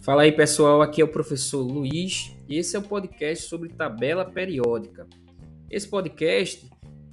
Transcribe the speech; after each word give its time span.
Fala 0.00 0.22
aí 0.22 0.32
pessoal, 0.32 0.80
aqui 0.80 1.02
é 1.02 1.04
o 1.04 1.12
professor 1.12 1.60
Luiz 1.60 2.34
e 2.48 2.56
esse 2.56 2.74
é 2.74 2.78
o 2.78 2.82
podcast 2.82 3.46
sobre 3.46 3.68
tabela 3.68 4.24
periódica. 4.24 5.06
Esse 5.70 5.86
podcast 5.86 6.66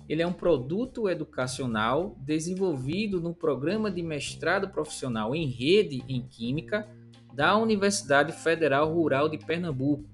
ele 0.08 0.22
é 0.22 0.28
um 0.28 0.34
produto 0.34 1.10
educacional 1.10 2.16
desenvolvido 2.20 3.20
no 3.20 3.34
programa 3.34 3.90
de 3.92 4.02
mestrado 4.02 4.70
profissional 4.70 5.36
em 5.36 5.48
rede 5.48 6.04
em 6.08 6.22
Química 6.22 6.88
da 7.34 7.58
Universidade 7.58 8.32
Federal 8.32 8.94
Rural 8.94 9.28
de 9.28 9.40
Pernambuco, 9.40 10.08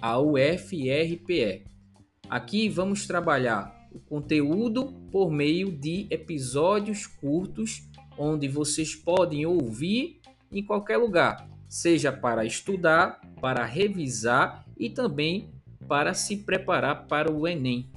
a 0.00 0.18
UFRPE. 0.18 1.64
Aqui 2.28 2.68
vamos 2.68 3.06
trabalhar 3.06 3.73
o 3.94 4.00
conteúdo 4.00 4.92
por 5.10 5.30
meio 5.30 5.70
de 5.70 6.06
episódios 6.10 7.06
curtos 7.06 7.88
onde 8.18 8.48
vocês 8.48 8.94
podem 8.94 9.46
ouvir 9.46 10.20
em 10.52 10.62
qualquer 10.62 10.96
lugar 10.96 11.48
seja 11.74 12.12
para 12.12 12.44
estudar, 12.44 13.20
para 13.40 13.64
revisar 13.64 14.64
e 14.78 14.88
também 14.88 15.50
para 15.88 16.14
se 16.14 16.36
preparar 16.36 17.06
para 17.08 17.32
o 17.32 17.48
Enem. 17.48 17.90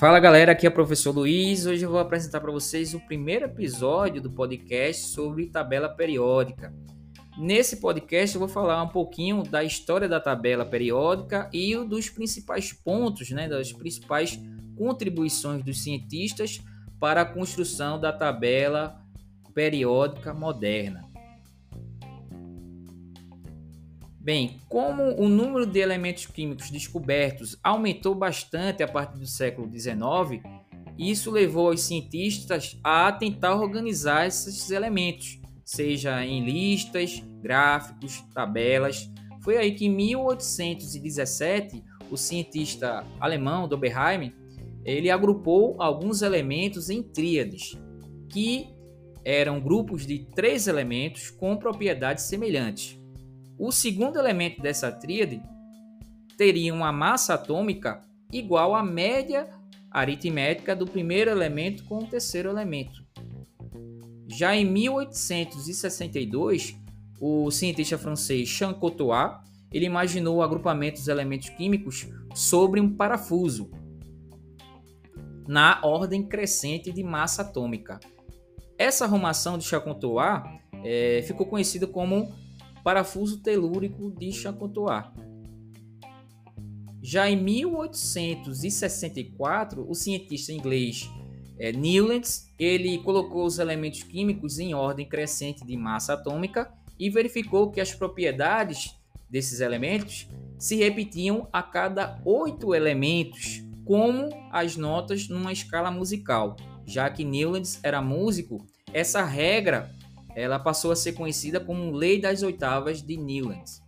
Fala 0.00 0.18
galera, 0.18 0.52
aqui 0.52 0.64
é 0.64 0.70
o 0.70 0.72
professor 0.72 1.14
Luiz. 1.14 1.66
Hoje 1.66 1.84
eu 1.84 1.90
vou 1.90 2.00
apresentar 2.00 2.40
para 2.40 2.50
vocês 2.50 2.94
o 2.94 3.00
primeiro 3.00 3.44
episódio 3.44 4.22
do 4.22 4.30
podcast 4.30 5.08
sobre 5.08 5.48
tabela 5.48 5.90
periódica. 5.90 6.72
Nesse 7.36 7.76
podcast 7.76 8.34
eu 8.34 8.38
vou 8.38 8.48
falar 8.48 8.82
um 8.82 8.88
pouquinho 8.88 9.42
da 9.42 9.62
história 9.62 10.08
da 10.08 10.18
tabela 10.18 10.64
periódica 10.64 11.50
e 11.52 11.76
dos 11.84 12.08
principais 12.08 12.72
pontos, 12.72 13.28
né, 13.30 13.46
das 13.46 13.74
principais 13.74 14.40
contribuições 14.74 15.62
dos 15.62 15.82
cientistas 15.82 16.62
para 16.98 17.20
a 17.20 17.26
construção 17.26 18.00
da 18.00 18.10
tabela 18.10 18.98
periódica 19.52 20.32
moderna. 20.32 21.09
Bem, 24.20 24.60
como 24.68 25.02
o 25.18 25.28
número 25.28 25.64
de 25.64 25.80
elementos 25.80 26.26
químicos 26.26 26.70
descobertos 26.70 27.56
aumentou 27.62 28.14
bastante 28.14 28.82
a 28.82 28.88
partir 28.88 29.18
do 29.18 29.26
século 29.26 29.70
XIX, 29.70 30.42
isso 30.98 31.30
levou 31.30 31.70
os 31.70 31.80
cientistas 31.80 32.78
a 32.84 33.10
tentar 33.10 33.54
organizar 33.54 34.26
esses 34.26 34.70
elementos 34.70 35.40
seja 35.70 36.26
em 36.26 36.44
listas, 36.44 37.22
gráficos, 37.40 38.24
tabelas. 38.34 39.08
Foi 39.40 39.56
aí 39.56 39.72
que 39.72 39.86
em 39.86 39.88
1817 39.88 41.84
o 42.10 42.16
cientista 42.16 43.06
alemão 43.20 43.68
Doberheim 43.68 44.32
ele 44.84 45.10
agrupou 45.10 45.80
alguns 45.80 46.22
elementos 46.22 46.90
em 46.90 47.00
tríades, 47.00 47.78
que 48.28 48.66
eram 49.24 49.60
grupos 49.60 50.04
de 50.04 50.26
três 50.34 50.66
elementos 50.66 51.30
com 51.30 51.56
propriedades 51.56 52.24
semelhantes. 52.24 52.99
O 53.62 53.70
segundo 53.70 54.18
elemento 54.18 54.62
dessa 54.62 54.90
tríade 54.90 55.42
teria 56.38 56.72
uma 56.72 56.90
massa 56.90 57.34
atômica 57.34 58.02
igual 58.32 58.74
à 58.74 58.82
média 58.82 59.50
aritmética 59.90 60.74
do 60.74 60.86
primeiro 60.86 61.30
elemento 61.30 61.84
com 61.84 61.98
o 61.98 62.06
terceiro 62.06 62.48
elemento. 62.48 63.04
Já 64.26 64.56
em 64.56 64.64
1862, 64.64 66.74
o 67.20 67.50
cientista 67.50 67.98
francês 67.98 68.48
Jean 68.48 68.72
Cottois 68.72 69.32
ele 69.70 69.84
imaginou 69.84 70.38
o 70.38 70.42
agrupamento 70.42 70.98
dos 70.98 71.08
elementos 71.08 71.50
químicos 71.50 72.08
sobre 72.34 72.80
um 72.80 72.96
parafuso 72.96 73.70
na 75.46 75.82
ordem 75.84 76.26
crescente 76.26 76.90
de 76.90 77.02
massa 77.02 77.42
atômica. 77.42 78.00
Essa 78.78 79.04
arrumação 79.04 79.58
de 79.58 79.64
Chacontois 79.64 80.40
é, 80.82 81.22
ficou 81.26 81.44
conhecida 81.44 81.86
como 81.86 82.32
parafuso 82.82 83.42
telúrico 83.42 84.10
de 84.10 84.32
Chacontois. 84.32 85.04
Já 87.02 87.30
em 87.30 87.36
1864, 87.36 89.86
o 89.88 89.94
cientista 89.94 90.52
inglês 90.52 91.08
é, 91.58 91.72
Newlands, 91.72 92.52
ele 92.58 92.98
colocou 92.98 93.44
os 93.44 93.58
elementos 93.58 94.02
químicos 94.02 94.58
em 94.58 94.72
ordem 94.72 95.06
crescente 95.06 95.66
de 95.66 95.76
massa 95.76 96.14
atômica 96.14 96.72
e 96.98 97.10
verificou 97.10 97.70
que 97.70 97.82
as 97.82 97.94
propriedades 97.94 98.96
desses 99.28 99.60
elementos 99.60 100.26
se 100.58 100.76
repetiam 100.76 101.46
a 101.52 101.62
cada 101.62 102.18
oito 102.24 102.74
elementos, 102.74 103.62
como 103.84 104.30
as 104.50 104.74
notas 104.76 105.28
numa 105.28 105.52
escala 105.52 105.90
musical. 105.90 106.56
Já 106.86 107.10
que 107.10 107.24
Newlands 107.24 107.78
era 107.82 108.00
músico, 108.00 108.64
essa 108.92 109.22
regra 109.22 109.94
ela 110.34 110.58
passou 110.58 110.90
a 110.92 110.96
ser 110.96 111.12
conhecida 111.12 111.60
como 111.60 111.92
Lei 111.92 112.20
das 112.20 112.42
Oitavas 112.42 113.00
de 113.02 113.16
Newlands. 113.16 113.82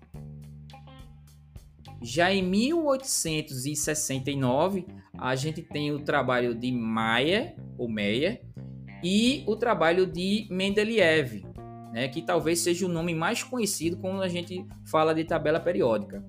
Já 2.03 2.33
em 2.33 2.43
1869, 2.43 4.87
a 5.17 5.37
gente 5.37 5.63
tem 5.63 5.93
o 5.93 6.01
trabalho 6.01 6.55
de 6.55 6.73
Mayer, 6.73 7.55
ou 7.79 7.89
Meyer, 7.89 8.43
e 9.05 9.45
o 9.47 9.55
trabalho 9.57 10.07
de 10.07 10.47
Mendeleev, 10.51 11.45
né, 11.93 12.09
que 12.09 12.23
talvez 12.23 12.61
seja 12.61 12.87
o 12.87 12.89
nome 12.89 13.15
mais 13.15 13.43
conhecido 13.43 13.99
quando 13.99 14.23
a 14.23 14.29
gente 14.29 14.67
fala 14.85 15.15
de 15.15 15.25
tabela 15.25 15.61
periódica. 15.61 16.25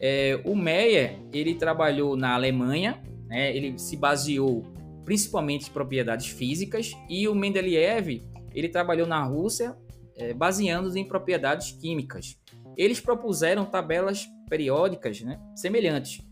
É, 0.00 0.40
o 0.44 0.56
Meyer 0.56 1.20
ele 1.32 1.54
trabalhou 1.54 2.16
na 2.16 2.34
Alemanha, 2.34 3.00
né, 3.26 3.56
ele 3.56 3.78
se 3.78 3.96
baseou 3.96 4.64
principalmente 5.04 5.68
em 5.68 5.72
propriedades 5.72 6.26
físicas, 6.26 6.92
e 7.08 7.28
o 7.28 7.34
Mendeleev 7.34 8.22
ele 8.54 8.68
trabalhou 8.68 9.06
na 9.06 9.22
Rússia, 9.22 9.76
é, 10.16 10.32
baseando-se 10.32 10.98
em 10.98 11.06
propriedades 11.06 11.72
químicas. 11.72 12.38
Eles 12.76 13.00
propuseram 13.00 13.64
tabelas 13.64 14.26
periódicas 14.48 15.20
né, 15.20 15.40
semelhantes 15.54 16.22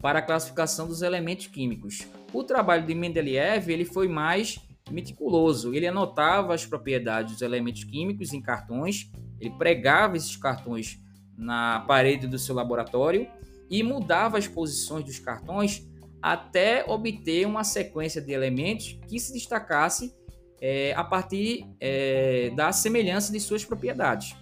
para 0.00 0.18
a 0.18 0.22
classificação 0.22 0.86
dos 0.86 1.02
elementos 1.02 1.46
químicos. 1.46 2.06
O 2.32 2.44
trabalho 2.44 2.86
de 2.86 2.94
Mendeleev 2.94 3.70
ele 3.70 3.84
foi 3.84 4.08
mais 4.08 4.58
meticuloso. 4.90 5.74
Ele 5.74 5.86
anotava 5.86 6.54
as 6.54 6.64
propriedades 6.64 7.32
dos 7.32 7.42
elementos 7.42 7.84
químicos 7.84 8.32
em 8.32 8.40
cartões, 8.40 9.10
ele 9.40 9.50
pregava 9.50 10.16
esses 10.16 10.36
cartões 10.36 10.98
na 11.36 11.80
parede 11.80 12.26
do 12.26 12.38
seu 12.38 12.54
laboratório 12.54 13.26
e 13.68 13.82
mudava 13.82 14.38
as 14.38 14.48
posições 14.48 15.04
dos 15.04 15.18
cartões 15.18 15.86
até 16.22 16.84
obter 16.88 17.46
uma 17.46 17.62
sequência 17.62 18.20
de 18.20 18.32
elementos 18.32 18.98
que 19.06 19.18
se 19.20 19.32
destacasse 19.32 20.14
é, 20.60 20.92
a 20.94 21.04
partir 21.04 21.66
é, 21.80 22.50
da 22.50 22.72
semelhança 22.72 23.32
de 23.32 23.40
suas 23.40 23.64
propriedades. 23.64 24.34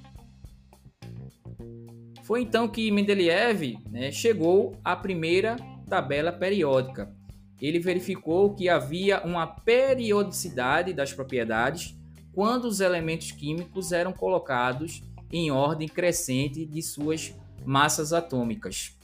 Foi 2.23 2.41
então 2.41 2.67
que 2.67 2.91
Mendeleev 2.91 3.77
né, 3.91 4.11
chegou 4.11 4.79
à 4.83 4.97
primeira 4.97 5.57
tabela 5.89 6.33
periódica. 6.33 7.15
Ele 7.61 7.79
verificou 7.79 8.55
que 8.55 8.69
havia 8.69 9.23
uma 9.25 9.47
periodicidade 9.47 10.93
das 10.93 11.13
propriedades 11.13 11.95
quando 12.33 12.65
os 12.65 12.81
elementos 12.81 13.31
químicos 13.31 13.93
eram 13.93 14.13
colocados 14.13 15.03
em 15.31 15.51
ordem 15.51 15.89
crescente 15.89 16.65
de 16.65 16.83
suas 16.83 17.35
massas 17.65 18.13
atômicas. 18.13 18.97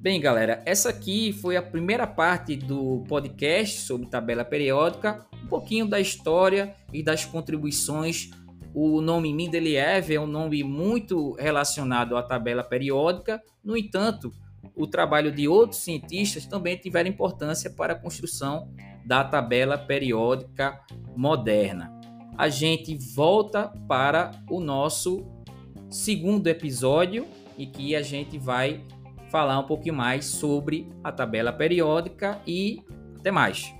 Bem, 0.00 0.20
galera, 0.20 0.62
essa 0.64 0.90
aqui 0.90 1.32
foi 1.32 1.56
a 1.56 1.62
primeira 1.62 2.06
parte 2.06 2.56
do 2.56 3.04
podcast 3.08 3.80
sobre 3.80 4.08
tabela 4.08 4.44
periódica, 4.44 5.26
um 5.44 5.46
pouquinho 5.48 5.86
da 5.86 6.00
história 6.00 6.74
e 6.92 7.02
das 7.02 7.24
contribuições 7.24 8.30
o 8.74 9.00
nome 9.00 9.32
Mendeleev 9.32 10.12
é 10.12 10.20
um 10.20 10.26
nome 10.26 10.62
muito 10.62 11.32
relacionado 11.32 12.16
à 12.16 12.22
tabela 12.22 12.62
periódica, 12.62 13.42
no 13.64 13.76
entanto, 13.76 14.32
o 14.76 14.86
trabalho 14.86 15.32
de 15.32 15.48
outros 15.48 15.80
cientistas 15.80 16.46
também 16.46 16.76
tiveram 16.76 17.08
importância 17.08 17.70
para 17.70 17.94
a 17.94 17.98
construção 17.98 18.70
da 19.04 19.24
tabela 19.24 19.76
periódica 19.76 20.80
moderna. 21.16 21.92
A 22.36 22.48
gente 22.48 22.96
volta 23.14 23.72
para 23.88 24.30
o 24.48 24.60
nosso 24.60 25.26
segundo 25.90 26.46
episódio 26.46 27.26
e 27.56 27.66
que 27.66 27.96
a 27.96 28.02
gente 28.02 28.38
vai 28.38 28.84
falar 29.30 29.58
um 29.58 29.66
pouquinho 29.66 29.94
mais 29.94 30.24
sobre 30.26 30.88
a 31.02 31.12
tabela 31.12 31.52
periódica 31.52 32.40
e 32.46 32.82
até 33.18 33.30
mais. 33.30 33.72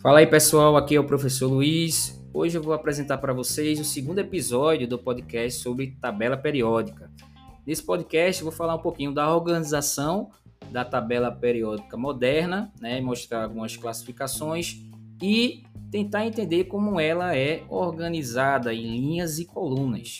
Fala 0.00 0.20
aí 0.20 0.26
pessoal, 0.26 0.76
aqui 0.76 0.94
é 0.94 1.00
o 1.00 1.04
professor 1.04 1.48
Luiz. 1.48 2.18
Hoje 2.32 2.56
eu 2.56 2.62
vou 2.62 2.72
apresentar 2.72 3.18
para 3.18 3.32
vocês 3.32 3.80
o 3.80 3.84
segundo 3.84 4.20
episódio 4.20 4.86
do 4.86 4.98
podcast 4.98 5.60
sobre 5.60 5.96
tabela 6.00 6.36
periódica. 6.36 7.10
Nesse 7.66 7.82
podcast, 7.82 8.40
eu 8.40 8.48
vou 8.48 8.56
falar 8.56 8.76
um 8.76 8.80
pouquinho 8.80 9.12
da 9.12 9.34
organização 9.34 10.30
da 10.70 10.84
tabela 10.84 11.30
periódica 11.30 11.96
moderna, 11.96 12.72
né, 12.80 13.00
mostrar 13.00 13.44
algumas 13.44 13.76
classificações 13.76 14.82
e 15.22 15.62
tentar 15.90 16.26
entender 16.26 16.64
como 16.64 17.00
ela 17.00 17.36
é 17.36 17.64
organizada 17.68 18.72
em 18.74 18.98
linhas 18.98 19.38
e 19.38 19.44
colunas. 19.44 20.18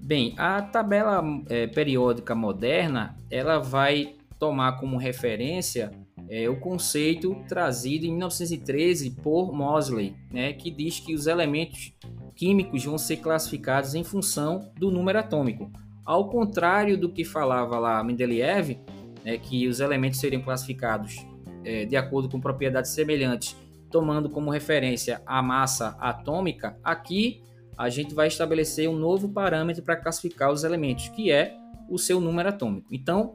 Bem, 0.00 0.34
a 0.36 0.60
tabela 0.60 1.22
é, 1.48 1.66
periódica 1.66 2.34
moderna 2.34 3.16
ela 3.30 3.58
vai 3.58 4.16
tomar 4.38 4.78
como 4.78 4.98
referência 4.98 5.90
é, 6.28 6.48
o 6.48 6.58
conceito 6.60 7.34
trazido 7.48 8.04
em 8.04 8.10
1913 8.10 9.10
por 9.22 9.52
Mosley, 9.52 10.14
né, 10.30 10.52
que 10.52 10.70
diz 10.70 11.00
que 11.00 11.14
os 11.14 11.26
elementos 11.26 11.92
químicos 12.34 12.84
vão 12.84 12.98
ser 12.98 13.18
classificados 13.18 13.94
em 13.94 14.04
função 14.04 14.72
do 14.76 14.90
número 14.90 15.18
atômico. 15.18 15.70
Ao 16.04 16.28
contrário 16.28 16.98
do 16.98 17.08
que 17.08 17.24
falava 17.24 17.78
lá 17.78 18.02
Mendeleev, 18.04 18.78
né, 19.24 19.38
que 19.38 19.66
os 19.66 19.80
elementos 19.80 20.20
seriam 20.20 20.42
classificados 20.42 21.24
é, 21.64 21.84
de 21.84 21.96
acordo 21.96 22.28
com 22.28 22.40
propriedades 22.40 22.90
semelhantes, 22.90 23.56
tomando 23.90 24.28
como 24.28 24.50
referência 24.50 25.22
a 25.24 25.40
massa 25.40 25.96
atômica, 26.00 26.76
aqui 26.82 27.42
a 27.76 27.88
gente 27.88 28.14
vai 28.14 28.28
estabelecer 28.28 28.88
um 28.88 28.96
novo 28.96 29.28
parâmetro 29.28 29.82
para 29.82 29.96
classificar 29.96 30.52
os 30.52 30.62
elementos, 30.62 31.08
que 31.08 31.30
é 31.30 31.56
o 31.88 31.98
seu 31.98 32.20
número 32.20 32.48
atômico. 32.48 32.88
Então, 32.92 33.34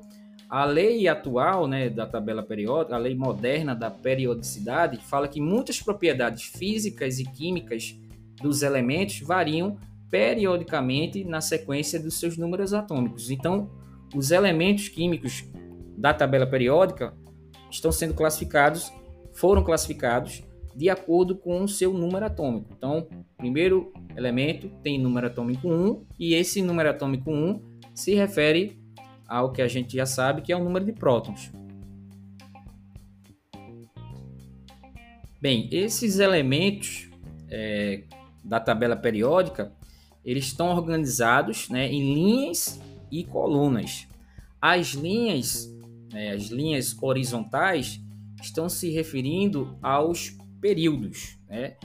a 0.50 0.66
lei 0.66 1.08
atual 1.08 1.68
né, 1.68 1.90
da 1.90 2.08
tabela 2.08 2.42
periódica, 2.42 2.96
a 2.96 3.00
lei 3.00 3.16
moderna 3.16 3.76
da 3.76 3.92
periodicidade, 3.92 4.98
fala 4.98 5.28
que 5.28 5.40
muitas 5.40 5.82
propriedades 5.82 6.44
físicas 6.44 7.20
e 7.20 7.26
químicas 7.26 7.96
dos 8.42 8.64
elementos 8.64 9.20
variam 9.20 9.78
periodicamente 10.10 11.24
na 11.24 11.42
sequência 11.42 12.00
dos 12.00 12.20
seus 12.20 12.38
números 12.38 12.74
atômicos. 12.74 13.30
Então, 13.30 13.70
os 14.16 14.32
elementos 14.32 14.90
químicos 14.90 15.46
da 15.98 16.14
tabela 16.14 16.48
periódica 16.48 17.14
estão 17.70 17.92
sendo 17.92 18.14
classificados, 18.14 18.92
foram 19.34 19.64
classificados 19.64 20.44
de 20.76 20.90
acordo 20.90 21.36
com 21.36 21.64
o 21.64 21.68
seu 21.68 21.94
número 21.94 22.26
atômico. 22.26 22.74
Então, 22.76 23.08
primeiro 23.38 23.92
elemento 24.16 24.70
tem 24.82 25.00
número 25.00 25.28
atômico 25.28 25.68
1 25.68 26.06
e 26.18 26.34
esse 26.34 26.62
número 26.62 26.90
atômico 26.90 27.30
1 27.32 27.62
se 27.94 28.16
refere 28.16 28.80
ao 29.28 29.52
que 29.52 29.62
a 29.62 29.68
gente 29.68 29.96
já 29.96 30.06
sabe 30.06 30.42
que 30.42 30.52
é 30.52 30.56
o 30.56 30.64
número 30.64 30.86
de 30.86 30.94
prótons. 30.94 31.52
Bem, 35.42 35.70
esses 35.72 36.20
elementos 36.20 37.10
é, 37.50 38.04
da 38.44 38.60
tabela 38.60 38.96
periódica 38.96 39.72
eles 40.24 40.46
estão 40.46 40.68
organizados 40.70 41.70
né, 41.70 41.88
em 41.92 42.14
linhas 42.14 42.80
e 43.12 43.24
colunas. 43.24 44.08
As 44.62 44.90
linhas, 44.90 45.70
né, 46.12 46.32
as 46.32 46.48
linhas 46.48 46.96
horizontais, 47.02 48.02
estão 48.42 48.70
se 48.70 48.90
referindo 48.90 49.78
aos 49.82 50.38
períodos. 50.62 51.38
Né? 51.48 51.76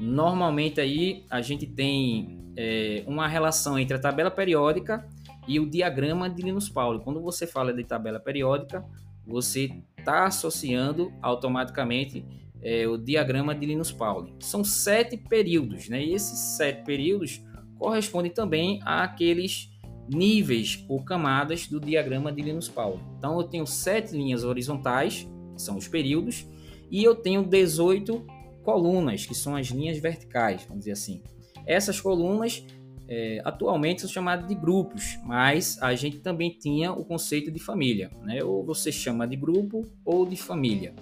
Normalmente 0.00 0.80
aí 0.80 1.24
a 1.30 1.40
gente 1.40 1.66
tem 1.66 2.52
é, 2.56 3.04
uma 3.06 3.28
relação 3.28 3.78
entre 3.78 3.96
a 3.96 4.00
tabela 4.00 4.30
periódica 4.30 5.08
e 5.46 5.58
o 5.58 5.68
diagrama 5.68 6.28
de 6.28 6.42
Linus 6.42 6.68
Pauling. 6.68 7.00
Quando 7.00 7.20
você 7.20 7.46
fala 7.46 7.72
de 7.72 7.84
tabela 7.84 8.20
periódica, 8.20 8.84
você 9.26 9.82
está 9.98 10.26
associando 10.26 11.12
automaticamente 11.20 12.24
é, 12.62 12.86
o 12.86 12.96
diagrama 12.96 13.54
de 13.54 13.66
Linus 13.66 13.90
Pauling. 13.90 14.34
São 14.40 14.62
sete 14.62 15.16
períodos, 15.16 15.88
né? 15.88 16.02
E 16.02 16.14
esses 16.14 16.38
sete 16.56 16.84
períodos 16.84 17.42
correspondem 17.82 18.30
também 18.30 18.80
àqueles 18.84 19.68
níveis 20.08 20.84
ou 20.88 21.02
camadas 21.02 21.66
do 21.66 21.80
diagrama 21.80 22.30
de 22.30 22.40
Linus 22.40 22.68
Pauling. 22.68 23.02
Então 23.18 23.40
eu 23.40 23.44
tenho 23.44 23.66
sete 23.66 24.12
linhas 24.12 24.44
horizontais, 24.44 25.28
que 25.54 25.60
são 25.60 25.76
os 25.76 25.88
períodos, 25.88 26.46
e 26.88 27.02
eu 27.02 27.14
tenho 27.14 27.42
18 27.42 28.24
colunas, 28.62 29.26
que 29.26 29.34
são 29.34 29.56
as 29.56 29.66
linhas 29.66 29.98
verticais, 29.98 30.62
vamos 30.62 30.80
dizer 30.80 30.92
assim. 30.92 31.22
Essas 31.66 32.00
colunas 32.00 32.64
é, 33.08 33.40
atualmente 33.44 34.02
são 34.02 34.10
chamadas 34.10 34.46
de 34.46 34.54
grupos, 34.54 35.18
mas 35.24 35.76
a 35.82 35.92
gente 35.96 36.18
também 36.18 36.50
tinha 36.50 36.92
o 36.92 37.04
conceito 37.04 37.50
de 37.50 37.58
família, 37.58 38.10
né? 38.22 38.44
ou 38.44 38.64
você 38.64 38.92
chama 38.92 39.26
de 39.26 39.34
grupo 39.34 39.82
ou 40.04 40.24
de 40.24 40.36
família. 40.36 40.94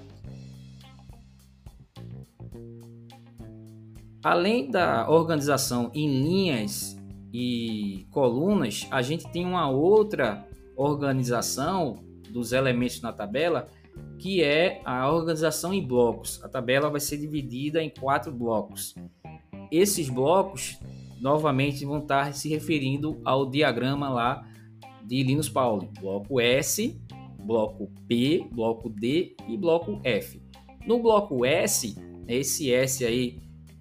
Além 4.22 4.70
da 4.70 5.08
organização 5.08 5.90
em 5.94 6.22
linhas 6.22 6.98
e 7.32 8.06
colunas, 8.10 8.86
a 8.90 9.00
gente 9.00 9.30
tem 9.32 9.46
uma 9.46 9.70
outra 9.70 10.46
organização 10.76 11.98
dos 12.30 12.52
elementos 12.52 13.00
na 13.00 13.12
tabela 13.12 13.66
que 14.18 14.42
é 14.42 14.82
a 14.84 15.10
organização 15.10 15.72
em 15.72 15.82
blocos. 15.82 16.42
A 16.44 16.48
tabela 16.48 16.90
vai 16.90 17.00
ser 17.00 17.16
dividida 17.16 17.82
em 17.82 17.88
quatro 17.88 18.30
blocos. 18.30 18.94
Esses 19.70 20.10
blocos, 20.10 20.78
novamente, 21.20 21.84
vão 21.84 21.98
estar 21.98 22.34
se 22.34 22.48
referindo 22.48 23.20
ao 23.24 23.48
diagrama 23.48 24.10
lá 24.10 24.46
de 25.02 25.22
Linus 25.22 25.48
Pauling. 25.48 25.88
Bloco 25.98 26.38
S, 26.40 27.00
bloco 27.42 27.90
P, 28.06 28.46
bloco 28.52 28.90
D 28.90 29.34
e 29.48 29.56
bloco 29.56 29.98
F. 30.04 30.42
No 30.86 31.00
bloco 31.00 31.44
S, 31.44 31.96
esse 32.28 32.72
S 32.72 33.04
aí 33.04 33.38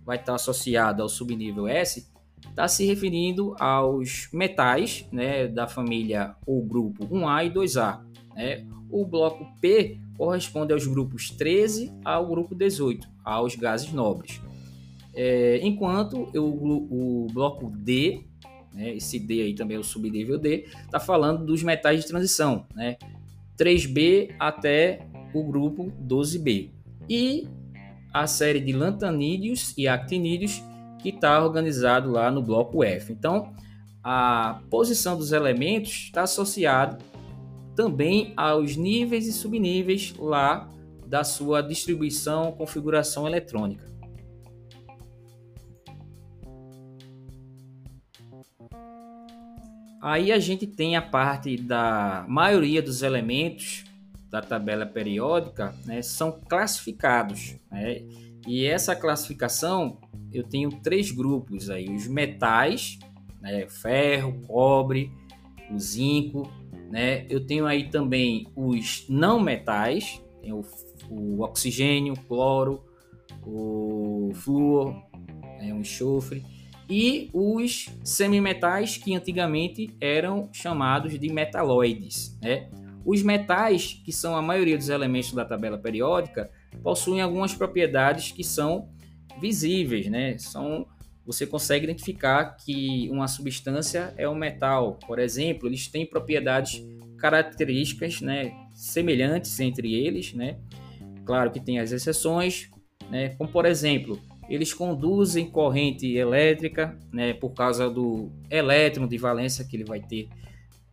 vai 0.10 0.18
estar 0.18 0.34
associado 0.34 1.04
ao 1.04 1.08
subnível 1.08 1.68
S, 1.68 2.10
está 2.50 2.68
se 2.68 2.84
referindo 2.84 3.56
aos 3.60 4.28
metais 4.34 5.08
né, 5.12 5.48
da 5.48 5.68
família 5.68 6.36
ou 6.48 6.66
grupo 6.66 7.06
1A 7.06 7.46
e 7.46 7.52
2A. 7.52 8.00
Né? 8.34 8.66
O 8.90 9.06
bloco 9.06 9.46
P 9.62 10.00
corresponde 10.18 10.74
aos 10.74 10.88
grupos 10.88 11.30
13 11.30 11.94
ao 12.04 12.28
grupo 12.28 12.56
18, 12.56 13.08
aos 13.24 13.54
gases 13.56 13.94
nobres. 13.94 14.42
É, 15.14 15.60
enquanto 15.62 16.28
o, 16.36 17.26
o, 17.26 17.28
bloco 17.32 17.70
D, 17.70 18.24
né, 18.74 18.96
esse 18.96 19.20
D 19.20 19.44
aí 19.44 19.54
também 19.54 19.78
é 19.78 19.80
o 19.80 19.84
subnível 19.84 20.40
D, 20.40 20.66
está 20.86 21.00
falando 21.00 21.46
dos 21.46 21.62
metais 21.62 22.02
de 22.02 22.08
transição, 22.08 22.66
né, 22.74 22.98
3B 23.56 24.34
até 24.40 25.08
o 25.36 25.44
grupo 25.44 25.94
12B. 26.04 26.72
E 27.08 27.48
a 28.14 28.28
série 28.28 28.60
de 28.60 28.72
lantanídeos 28.74 29.74
e 29.78 29.88
actinídeos 29.88 30.64
que 31.00 31.10
está 31.10 31.44
organizado 31.44 32.12
lá 32.12 32.30
no 32.30 32.42
bloco 32.42 32.84
F. 32.84 33.12
Então, 33.12 33.54
a 34.04 34.62
posição 34.70 35.18
dos 35.18 35.32
elementos 35.32 35.92
está 36.06 36.24
associada 36.24 36.98
também 37.76 38.34
aos 38.36 38.76
níveis 38.76 39.28
e 39.28 39.34
subníveis 39.34 40.14
lá 40.18 40.70
da 41.06 41.24
sua 41.24 41.62
distribuição, 41.62 42.52
configuração 42.52 43.28
eletrônica. 43.28 43.90
Aí 50.02 50.32
a 50.32 50.40
gente 50.40 50.66
tem 50.66 50.96
a 50.96 51.02
parte 51.02 51.58
da 51.58 52.26
maioria 52.28 52.82
dos 52.82 53.02
elementos 53.02 53.84
da 54.30 54.42
tabela 54.42 54.86
periódica, 54.86 55.74
né, 55.86 56.02
são 56.02 56.40
classificados. 56.48 57.56
Né? 57.72 58.04
E 58.48 58.66
essa 58.66 58.96
classificação 58.96 59.98
eu 60.32 60.44
tenho 60.44 60.70
três 60.82 61.12
grupos 61.12 61.70
aí: 61.70 61.90
os 61.90 62.08
metais, 62.08 63.00
né, 63.42 63.68
ferro, 63.68 64.40
cobre, 64.48 65.12
o 65.72 65.80
zinco, 65.80 66.52
né? 66.92 67.26
Eu 67.30 67.46
tenho 67.46 67.66
aí 67.66 67.90
também 67.90 68.48
os 68.56 69.06
não 69.10 69.40
metais, 69.40 70.22
o, 70.44 70.64
o 71.10 71.42
oxigênio, 71.44 72.14
o 72.14 72.20
cloro, 72.20 72.84
o 73.46 74.32
flúor, 74.34 74.96
né, 75.60 75.74
o 75.74 75.80
enxofre, 75.80 76.44
e 76.90 77.30
os 77.34 77.88
semimetais 78.04 78.98
que 78.98 79.16
antigamente 79.16 79.96
eram 80.02 80.50
chamados 80.52 81.20
de 81.20 81.32
metaloides. 81.32 82.38
Né? 82.42 82.68
Os 83.10 83.24
metais, 83.24 84.00
que 84.06 84.14
são 84.14 84.36
a 84.36 84.42
maioria 84.42 84.78
dos 84.78 84.88
elementos 84.88 85.34
da 85.34 85.44
tabela 85.44 85.80
periódica, 85.80 86.48
possuem 86.84 87.22
algumas 87.22 87.56
propriedades 87.56 88.32
que 88.32 88.44
são 88.44 88.88
visíveis, 89.42 90.06
né? 90.06 90.38
São 90.38 90.86
você 91.26 91.48
consegue 91.48 91.86
identificar 91.86 92.56
que 92.56 93.10
uma 93.10 93.28
substância 93.28 94.14
é 94.16 94.30
um 94.30 94.36
metal. 94.36 95.00
Por 95.08 95.18
exemplo, 95.18 95.68
eles 95.68 95.88
têm 95.88 96.06
propriedades 96.06 96.86
características 97.18 98.22
né, 98.22 98.54
semelhantes 98.76 99.60
entre 99.60 99.96
eles. 99.96 100.36
Né? 100.36 100.60
Claro 101.26 101.50
que 101.50 101.60
tem 101.60 101.80
as 101.80 101.92
exceções, 101.92 102.70
né? 103.10 103.30
como 103.40 103.50
por 103.50 103.66
exemplo, 103.66 104.22
eles 104.48 104.72
conduzem 104.72 105.50
corrente 105.50 106.16
elétrica 106.16 106.96
né, 107.12 107.34
por 107.34 107.56
causa 107.56 107.90
do 107.90 108.32
elétron 108.52 109.08
de 109.08 109.18
valência 109.18 109.66
que 109.66 109.78
ele 109.78 109.86
vai 109.86 110.00
ter 110.00 110.30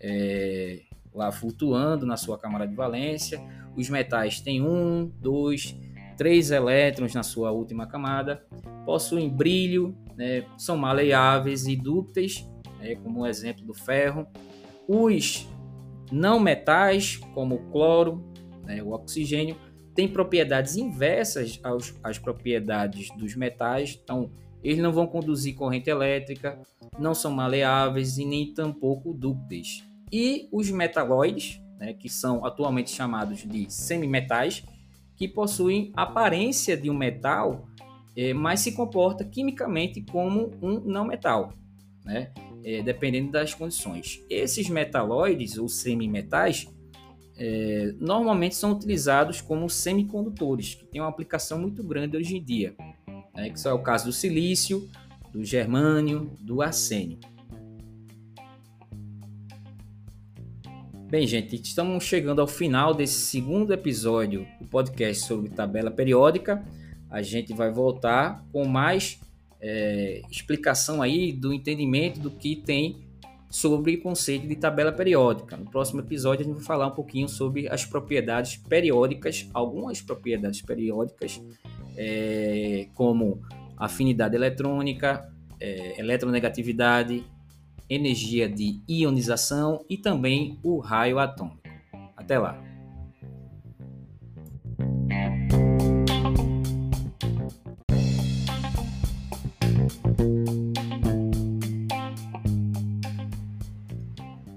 é, 0.00 0.80
lá 1.16 1.32
flutuando 1.32 2.04
na 2.04 2.16
sua 2.16 2.38
camada 2.38 2.68
de 2.68 2.74
valência. 2.74 3.42
Os 3.74 3.88
metais 3.88 4.40
têm 4.40 4.62
um, 4.62 5.10
dois, 5.18 5.76
três 6.16 6.50
elétrons 6.50 7.14
na 7.14 7.22
sua 7.22 7.50
última 7.50 7.86
camada, 7.86 8.44
possuem 8.84 9.28
brilho, 9.28 9.96
né, 10.16 10.44
são 10.56 10.76
maleáveis 10.76 11.66
e 11.66 11.74
dúcteis, 11.74 12.48
né, 12.78 12.94
como 12.96 13.20
o 13.20 13.26
exemplo 13.26 13.64
do 13.64 13.74
ferro. 13.74 14.26
Os 14.86 15.48
não 16.12 16.38
metais, 16.38 17.16
como 17.34 17.56
o 17.56 17.70
cloro, 17.70 18.24
né, 18.64 18.82
o 18.82 18.90
oxigênio, 18.90 19.56
têm 19.94 20.06
propriedades 20.06 20.76
inversas 20.76 21.58
aos, 21.62 21.94
às 22.02 22.18
propriedades 22.18 23.08
dos 23.16 23.34
metais, 23.34 23.98
então 24.02 24.30
eles 24.62 24.78
não 24.78 24.92
vão 24.92 25.06
conduzir 25.06 25.54
corrente 25.54 25.88
elétrica, 25.88 26.58
não 26.98 27.14
são 27.14 27.30
maleáveis 27.30 28.18
e 28.18 28.24
nem 28.24 28.52
tampouco 28.52 29.14
dúcteis. 29.14 29.84
E 30.12 30.48
os 30.52 30.70
metalóides, 30.70 31.60
né, 31.78 31.92
que 31.92 32.08
são 32.08 32.44
atualmente 32.44 32.90
chamados 32.90 33.44
de 33.44 33.70
semimetais, 33.72 34.64
que 35.16 35.26
possuem 35.26 35.92
aparência 35.96 36.76
de 36.76 36.90
um 36.90 36.94
metal, 36.94 37.66
é, 38.16 38.32
mas 38.32 38.60
se 38.60 38.72
comporta 38.72 39.24
quimicamente 39.24 40.00
como 40.02 40.52
um 40.62 40.80
não 40.80 41.06
metal, 41.06 41.52
né? 42.04 42.30
É, 42.64 42.82
dependendo 42.82 43.30
das 43.30 43.54
condições. 43.54 44.20
Esses 44.28 44.68
metalóides 44.68 45.56
ou 45.56 45.68
semimetais 45.68 46.66
é, 47.36 47.94
normalmente 48.00 48.56
são 48.56 48.72
utilizados 48.72 49.40
como 49.40 49.70
semicondutores, 49.70 50.74
que 50.74 50.84
tem 50.86 51.00
uma 51.00 51.08
aplicação 51.08 51.60
muito 51.60 51.82
grande 51.84 52.16
hoje 52.16 52.36
em 52.36 52.42
dia, 52.42 52.74
né? 53.34 53.50
que 53.50 53.68
é 53.68 53.72
o 53.72 53.82
caso 53.82 54.06
do 54.06 54.12
silício, 54.12 54.88
do 55.32 55.44
germânio, 55.44 56.32
do 56.40 56.60
arsênio. 56.62 57.18
Bem, 61.08 61.24
gente, 61.24 61.54
estamos 61.54 62.02
chegando 62.02 62.40
ao 62.40 62.48
final 62.48 62.92
desse 62.92 63.26
segundo 63.26 63.72
episódio 63.72 64.44
do 64.60 64.66
podcast 64.66 65.24
sobre 65.24 65.48
tabela 65.48 65.88
periódica. 65.88 66.66
A 67.08 67.22
gente 67.22 67.54
vai 67.54 67.70
voltar 67.70 68.44
com 68.52 68.64
mais 68.64 69.20
é, 69.60 70.20
explicação 70.28 71.00
aí 71.00 71.32
do 71.32 71.52
entendimento 71.52 72.18
do 72.18 72.28
que 72.28 72.56
tem 72.56 73.06
sobre 73.48 73.94
o 73.94 74.02
conceito 74.02 74.48
de 74.48 74.56
tabela 74.56 74.90
periódica. 74.90 75.56
No 75.56 75.70
próximo 75.70 76.00
episódio 76.00 76.44
a 76.44 76.48
gente 76.48 76.56
vai 76.56 76.64
falar 76.64 76.88
um 76.88 76.94
pouquinho 76.94 77.28
sobre 77.28 77.68
as 77.68 77.84
propriedades 77.84 78.56
periódicas, 78.56 79.48
algumas 79.54 80.02
propriedades 80.02 80.60
periódicas, 80.60 81.40
é, 81.96 82.88
como 82.94 83.42
afinidade 83.76 84.34
eletrônica, 84.34 85.32
é, 85.60 86.00
eletronegatividade, 86.00 87.24
energia 87.88 88.48
de 88.48 88.80
ionização 88.88 89.84
e 89.88 89.96
também 89.96 90.58
o 90.62 90.78
raio 90.78 91.18
atômico. 91.18 91.60
Até 92.16 92.38
lá! 92.38 92.66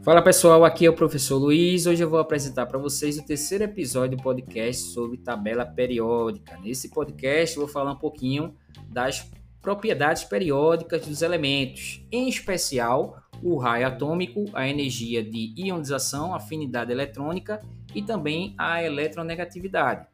Fala 0.09 0.23
pessoal, 0.23 0.65
aqui 0.65 0.87
é 0.87 0.89
o 0.89 0.95
professor 0.95 1.37
Luiz. 1.37 1.85
Hoje 1.85 2.03
eu 2.03 2.09
vou 2.09 2.17
apresentar 2.17 2.65
para 2.65 2.79
vocês 2.79 3.19
o 3.19 3.23
terceiro 3.23 3.63
episódio 3.63 4.17
do 4.17 4.23
podcast 4.23 4.85
sobre 4.91 5.17
tabela 5.17 5.67
periódica. 5.67 6.57
Nesse 6.63 6.89
podcast 6.89 7.55
eu 7.55 7.63
vou 7.63 7.71
falar 7.71 7.91
um 7.91 7.95
pouquinho 7.95 8.55
das 8.87 9.29
propriedades 9.61 10.23
periódicas 10.23 11.05
dos 11.05 11.21
elementos, 11.21 12.05
em 12.11 12.27
especial 12.27 13.21
o 13.41 13.57
raio 13.57 13.87
atômico, 13.87 14.45
a 14.53 14.67
energia 14.67 15.23
de 15.23 15.53
ionização, 15.57 16.33
afinidade 16.33 16.91
eletrônica 16.91 17.59
e 17.95 18.01
também 18.01 18.53
a 18.57 18.83
eletronegatividade. 18.83 20.07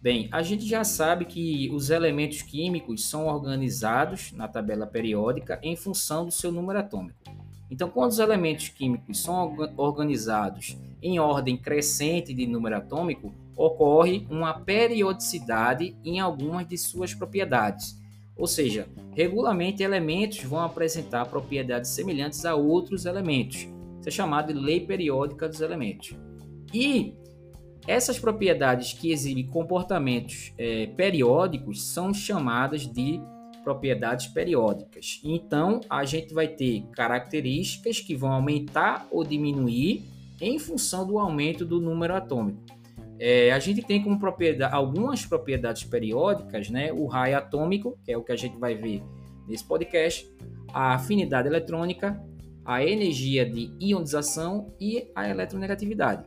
Bem, 0.00 0.28
a 0.32 0.42
gente 0.42 0.66
já 0.66 0.82
sabe 0.82 1.24
que 1.24 1.70
os 1.72 1.88
elementos 1.88 2.42
químicos 2.42 3.08
são 3.08 3.28
organizados 3.28 4.32
na 4.32 4.48
tabela 4.48 4.86
periódica 4.86 5.60
em 5.62 5.76
função 5.76 6.24
do 6.24 6.32
seu 6.32 6.50
número 6.50 6.80
atômico. 6.80 7.20
Então, 7.70 7.88
quando 7.88 8.10
os 8.10 8.18
elementos 8.18 8.68
químicos 8.68 9.22
são 9.22 9.56
organizados 9.76 10.76
em 11.02 11.18
ordem 11.18 11.56
crescente 11.56 12.32
de 12.32 12.46
número 12.46 12.76
atômico, 12.76 13.34
ocorre 13.56 14.26
uma 14.30 14.54
periodicidade 14.54 15.96
em 16.04 16.20
algumas 16.20 16.66
de 16.66 16.78
suas 16.78 17.12
propriedades. 17.12 18.00
Ou 18.36 18.46
seja, 18.46 18.88
regularmente 19.14 19.82
elementos 19.82 20.42
vão 20.44 20.60
apresentar 20.60 21.26
propriedades 21.26 21.90
semelhantes 21.90 22.44
a 22.44 22.54
outros 22.54 23.04
elementos. 23.04 23.68
Isso 24.00 24.08
é 24.08 24.10
chamado 24.10 24.52
de 24.52 24.58
lei 24.58 24.80
periódica 24.80 25.48
dos 25.48 25.60
elementos. 25.60 26.16
E 26.72 27.14
essas 27.86 28.18
propriedades 28.18 28.92
que 28.92 29.10
exibem 29.10 29.46
comportamentos 29.46 30.52
é, 30.56 30.86
periódicos 30.86 31.82
são 31.82 32.14
chamadas 32.14 32.86
de 32.86 33.20
propriedades 33.62 34.26
periódicas. 34.26 35.20
Então, 35.24 35.80
a 35.88 36.04
gente 36.04 36.34
vai 36.34 36.48
ter 36.48 36.84
características 36.92 38.00
que 38.00 38.14
vão 38.14 38.32
aumentar 38.32 39.06
ou 39.10 39.24
diminuir 39.24 40.04
em 40.42 40.58
função 40.58 41.06
do 41.06 41.18
aumento 41.18 41.64
do 41.64 41.80
número 41.80 42.14
atômico. 42.14 42.60
É, 43.18 43.52
a 43.52 43.58
gente 43.60 43.80
tem 43.82 44.02
como 44.02 44.18
propriedade, 44.18 44.74
algumas 44.74 45.24
propriedades 45.24 45.84
periódicas, 45.84 46.68
né? 46.68 46.92
O 46.92 47.06
raio 47.06 47.38
atômico, 47.38 47.96
que 48.04 48.10
é 48.10 48.18
o 48.18 48.24
que 48.24 48.32
a 48.32 48.36
gente 48.36 48.58
vai 48.58 48.74
ver 48.74 49.00
nesse 49.46 49.64
podcast, 49.64 50.28
a 50.74 50.94
afinidade 50.94 51.46
eletrônica, 51.46 52.20
a 52.64 52.84
energia 52.84 53.48
de 53.48 53.72
ionização 53.80 54.74
e 54.80 55.08
a 55.14 55.28
eletronegatividade. 55.28 56.24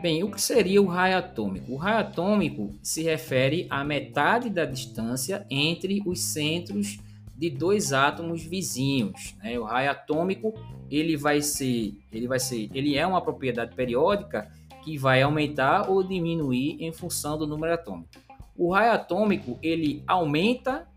Bem, 0.00 0.22
o 0.22 0.30
que 0.30 0.40
seria 0.40 0.80
o 0.80 0.86
raio 0.86 1.18
atômico? 1.18 1.72
O 1.72 1.76
raio 1.76 1.98
atômico 1.98 2.70
se 2.80 3.02
refere 3.02 3.66
à 3.68 3.82
metade 3.82 4.48
da 4.48 4.64
distância 4.64 5.44
entre 5.50 6.00
os 6.06 6.20
centros 6.20 6.98
de 7.38 7.48
dois 7.48 7.92
átomos 7.92 8.42
vizinhos. 8.42 9.36
Né? 9.42 9.58
O 9.58 9.64
raio 9.64 9.90
atômico 9.92 10.52
ele 10.90 11.16
vai 11.16 11.40
ser, 11.40 11.94
ele 12.12 12.26
vai 12.26 12.40
ser, 12.40 12.68
ele 12.74 12.96
é 12.96 13.06
uma 13.06 13.22
propriedade 13.22 13.76
periódica 13.76 14.50
que 14.82 14.98
vai 14.98 15.22
aumentar 15.22 15.88
ou 15.88 16.02
diminuir 16.02 16.76
em 16.80 16.92
função 16.92 17.38
do 17.38 17.46
número 17.46 17.74
atômico. 17.74 18.10
O 18.56 18.72
raio 18.72 18.92
atômico 18.92 19.56
ele 19.62 20.02
aumenta 20.06 20.88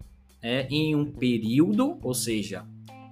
né, 0.42 0.68
em 0.70 0.96
um 0.96 1.12
período, 1.12 2.00
ou 2.02 2.14
seja, 2.14 2.66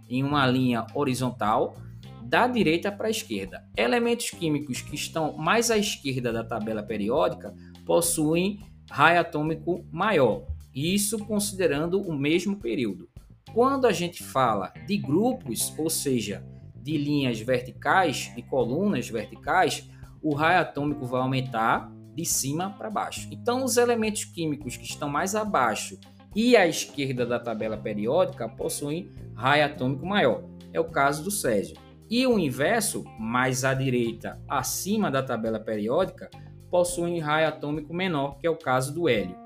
em 0.09 0.23
uma 0.23 0.47
linha 0.47 0.87
horizontal, 0.95 1.75
da 2.23 2.47
direita 2.47 2.91
para 2.91 3.07
a 3.07 3.11
esquerda. 3.11 3.63
Elementos 3.75 4.29
químicos 4.31 4.81
que 4.81 4.95
estão 4.95 5.33
mais 5.33 5.69
à 5.69 5.77
esquerda 5.77 6.31
da 6.31 6.43
tabela 6.43 6.81
periódica 6.81 7.53
possuem 7.85 8.59
raio 8.89 9.19
atômico 9.19 9.85
maior, 9.91 10.45
isso 10.73 11.19
considerando 11.25 12.01
o 12.01 12.15
mesmo 12.15 12.57
período. 12.57 13.08
Quando 13.53 13.87
a 13.87 13.91
gente 13.91 14.23
fala 14.23 14.71
de 14.85 14.97
grupos, 14.97 15.73
ou 15.77 15.89
seja, 15.89 16.43
de 16.75 16.97
linhas 16.97 17.39
verticais, 17.39 18.31
de 18.35 18.41
colunas 18.41 19.09
verticais, 19.09 19.89
o 20.21 20.33
raio 20.33 20.61
atômico 20.61 21.05
vai 21.05 21.21
aumentar 21.21 21.91
de 22.15 22.25
cima 22.25 22.69
para 22.71 22.89
baixo. 22.89 23.27
Então, 23.31 23.63
os 23.63 23.77
elementos 23.77 24.25
químicos 24.25 24.75
que 24.77 24.85
estão 24.85 25.09
mais 25.09 25.35
abaixo 25.35 25.97
e 26.35 26.55
à 26.55 26.67
esquerda 26.67 27.25
da 27.25 27.39
tabela 27.39 27.77
periódica 27.77 28.47
possuem 28.47 29.09
raio 29.33 29.65
atômico 29.65 30.05
maior. 30.05 30.43
É 30.73 30.79
o 30.79 30.85
caso 30.85 31.23
do 31.23 31.31
césio. 31.31 31.77
E 32.09 32.25
o 32.25 32.37
inverso, 32.37 33.03
mais 33.19 33.63
à 33.63 33.73
direita, 33.73 34.39
acima 34.47 35.09
da 35.09 35.23
tabela 35.23 35.59
periódica, 35.59 36.29
possuem 36.69 37.19
raio 37.19 37.47
atômico 37.47 37.93
menor, 37.93 38.37
que 38.37 38.47
é 38.47 38.49
o 38.49 38.57
caso 38.57 38.93
do 38.93 39.07
hélio. 39.07 39.37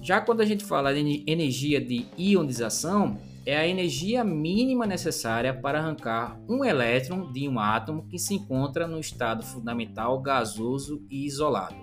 Já 0.00 0.20
quando 0.20 0.40
a 0.40 0.44
gente 0.44 0.64
fala 0.64 0.94
de 0.94 1.24
energia 1.26 1.80
de 1.80 2.06
ionização, 2.16 3.18
é 3.44 3.56
a 3.56 3.66
energia 3.66 4.22
mínima 4.22 4.86
necessária 4.86 5.54
para 5.54 5.78
arrancar 5.78 6.38
um 6.48 6.64
elétron 6.64 7.32
de 7.32 7.48
um 7.48 7.58
átomo 7.58 8.06
que 8.06 8.18
se 8.18 8.34
encontra 8.34 8.86
no 8.86 9.00
estado 9.00 9.42
fundamental 9.42 10.20
gasoso 10.20 11.02
e 11.10 11.24
isolado. 11.24 11.76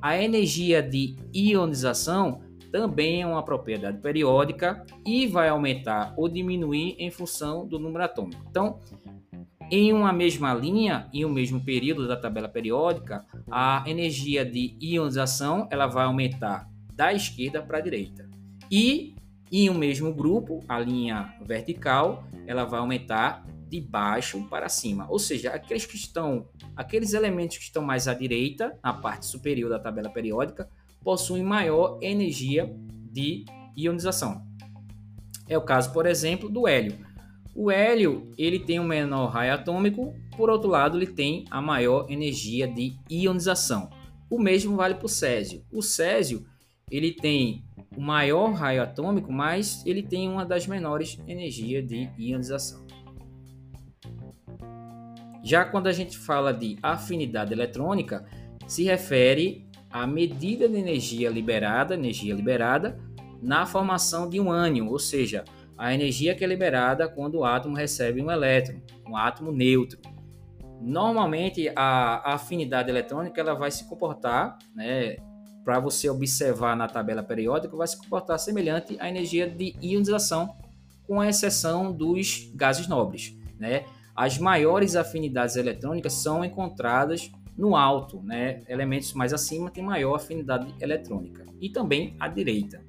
A 0.00 0.20
energia 0.20 0.82
de 0.82 1.16
ionização 1.34 2.40
também 2.72 3.22
é 3.22 3.26
uma 3.26 3.42
propriedade 3.42 3.98
periódica 3.98 4.84
e 5.04 5.26
vai 5.26 5.48
aumentar 5.48 6.14
ou 6.16 6.28
diminuir 6.28 6.96
em 6.98 7.10
função 7.10 7.66
do 7.66 7.78
número 7.78 8.04
atômico. 8.04 8.42
Então, 8.50 8.78
em 9.70 9.92
uma 9.92 10.12
mesma 10.12 10.54
linha, 10.54 11.08
em 11.12 11.24
um 11.24 11.30
mesmo 11.30 11.60
período 11.60 12.06
da 12.06 12.16
tabela 12.16 12.48
periódica, 12.48 13.24
a 13.50 13.84
energia 13.86 14.44
de 14.44 14.76
ionização 14.80 15.68
ela 15.70 15.86
vai 15.86 16.04
aumentar 16.04 16.68
da 16.96 17.12
esquerda 17.12 17.62
para 17.62 17.78
a 17.78 17.80
direita. 17.80 18.28
E 18.70 19.14
em 19.52 19.70
um 19.70 19.74
mesmo 19.74 20.12
grupo, 20.12 20.64
a 20.68 20.78
linha 20.80 21.34
vertical, 21.44 22.24
ela 22.46 22.64
vai 22.64 22.80
aumentar 22.80 23.46
de 23.68 23.80
baixo 23.80 24.42
para 24.48 24.68
cima. 24.68 25.06
Ou 25.08 25.18
seja, 25.18 25.50
aqueles 25.50 25.86
que 25.86 25.96
estão, 25.96 26.48
aqueles 26.74 27.12
elementos 27.12 27.58
que 27.58 27.64
estão 27.64 27.82
mais 27.82 28.08
à 28.08 28.14
direita, 28.14 28.76
na 28.82 28.92
parte 28.92 29.26
superior 29.26 29.70
da 29.70 29.78
tabela 29.78 30.08
periódica, 30.08 30.68
possuem 31.02 31.42
maior 31.42 31.98
energia 32.02 32.74
de 33.12 33.44
ionização. 33.76 34.44
É 35.48 35.56
o 35.56 35.62
caso, 35.62 35.92
por 35.92 36.06
exemplo, 36.06 36.48
do 36.48 36.66
hélio. 36.66 36.98
O 37.54 37.70
hélio 37.70 38.32
ele 38.36 38.58
tem 38.58 38.80
um 38.80 38.84
menor 38.84 39.28
raio 39.28 39.54
atômico, 39.54 40.14
por 40.36 40.50
outro 40.50 40.68
lado, 40.68 40.98
ele 40.98 41.06
tem 41.06 41.44
a 41.50 41.62
maior 41.62 42.06
energia 42.10 42.68
de 42.68 42.96
ionização. 43.10 43.88
O 44.28 44.38
mesmo 44.38 44.76
vale 44.76 44.94
para 44.94 45.06
o 45.06 45.08
césio. 45.08 45.64
O 45.72 45.82
césio 45.82 46.44
ele 46.90 47.12
tem 47.12 47.64
o 47.96 48.00
maior 48.00 48.52
raio 48.52 48.82
atômico, 48.82 49.32
mas 49.32 49.84
ele 49.84 50.02
tem 50.02 50.28
uma 50.28 50.44
das 50.44 50.66
menores 50.66 51.18
energias 51.26 51.84
de 51.84 52.08
ionização. 52.16 52.86
Já 55.42 55.64
quando 55.64 55.88
a 55.88 55.92
gente 55.92 56.16
fala 56.16 56.52
de 56.52 56.76
afinidade 56.82 57.52
eletrônica, 57.52 58.24
se 58.66 58.84
refere 58.84 59.66
à 59.90 60.06
medida 60.06 60.68
de 60.68 60.76
energia 60.76 61.28
liberada, 61.28 61.94
energia 61.94 62.34
liberada 62.34 62.98
na 63.42 63.66
formação 63.66 64.28
de 64.28 64.40
um 64.40 64.50
ânion, 64.50 64.88
ou 64.88 64.98
seja, 64.98 65.44
a 65.76 65.92
energia 65.92 66.34
que 66.34 66.44
é 66.44 66.46
liberada 66.46 67.08
quando 67.08 67.38
o 67.38 67.44
átomo 67.44 67.76
recebe 67.76 68.22
um 68.22 68.30
elétron, 68.30 68.80
um 69.08 69.16
átomo 69.16 69.52
neutro. 69.52 69.98
Normalmente 70.80 71.70
a 71.74 72.34
afinidade 72.34 72.90
eletrônica 72.90 73.40
ela 73.40 73.54
vai 73.54 73.70
se 73.70 73.88
comportar, 73.88 74.58
né, 74.74 75.16
para 75.66 75.80
você 75.80 76.08
observar 76.08 76.76
na 76.76 76.86
tabela 76.86 77.24
periódica, 77.24 77.76
vai 77.76 77.88
se 77.88 77.96
comportar 77.96 78.38
semelhante 78.38 78.96
à 79.00 79.08
energia 79.08 79.50
de 79.50 79.74
ionização, 79.82 80.54
com 81.08 81.22
exceção 81.24 81.92
dos 81.92 82.48
gases 82.54 82.86
nobres. 82.86 83.36
Né? 83.58 83.84
As 84.14 84.38
maiores 84.38 84.94
afinidades 84.94 85.56
eletrônicas 85.56 86.12
são 86.12 86.44
encontradas 86.44 87.32
no 87.58 87.74
alto, 87.74 88.22
né? 88.22 88.62
elementos 88.68 89.12
mais 89.12 89.32
acima 89.32 89.68
têm 89.68 89.82
maior 89.82 90.14
afinidade 90.14 90.72
eletrônica, 90.80 91.44
e 91.60 91.68
também 91.68 92.14
à 92.20 92.28
direita. 92.28 92.80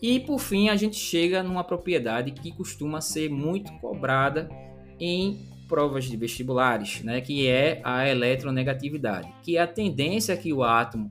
E 0.00 0.20
por 0.20 0.38
fim, 0.38 0.70
a 0.70 0.76
gente 0.76 0.96
chega 0.96 1.42
numa 1.42 1.64
propriedade 1.64 2.30
que 2.30 2.50
costuma 2.50 3.02
ser 3.02 3.28
muito 3.28 3.70
cobrada 3.74 4.48
em 4.98 5.50
provas 5.68 6.04
de 6.04 6.16
vestibulares, 6.16 7.02
né, 7.02 7.20
que 7.20 7.46
é 7.48 7.80
a 7.84 8.08
eletronegatividade, 8.08 9.32
que 9.42 9.56
é 9.56 9.60
a 9.60 9.66
tendência 9.66 10.36
que 10.36 10.52
o 10.52 10.62
átomo 10.62 11.10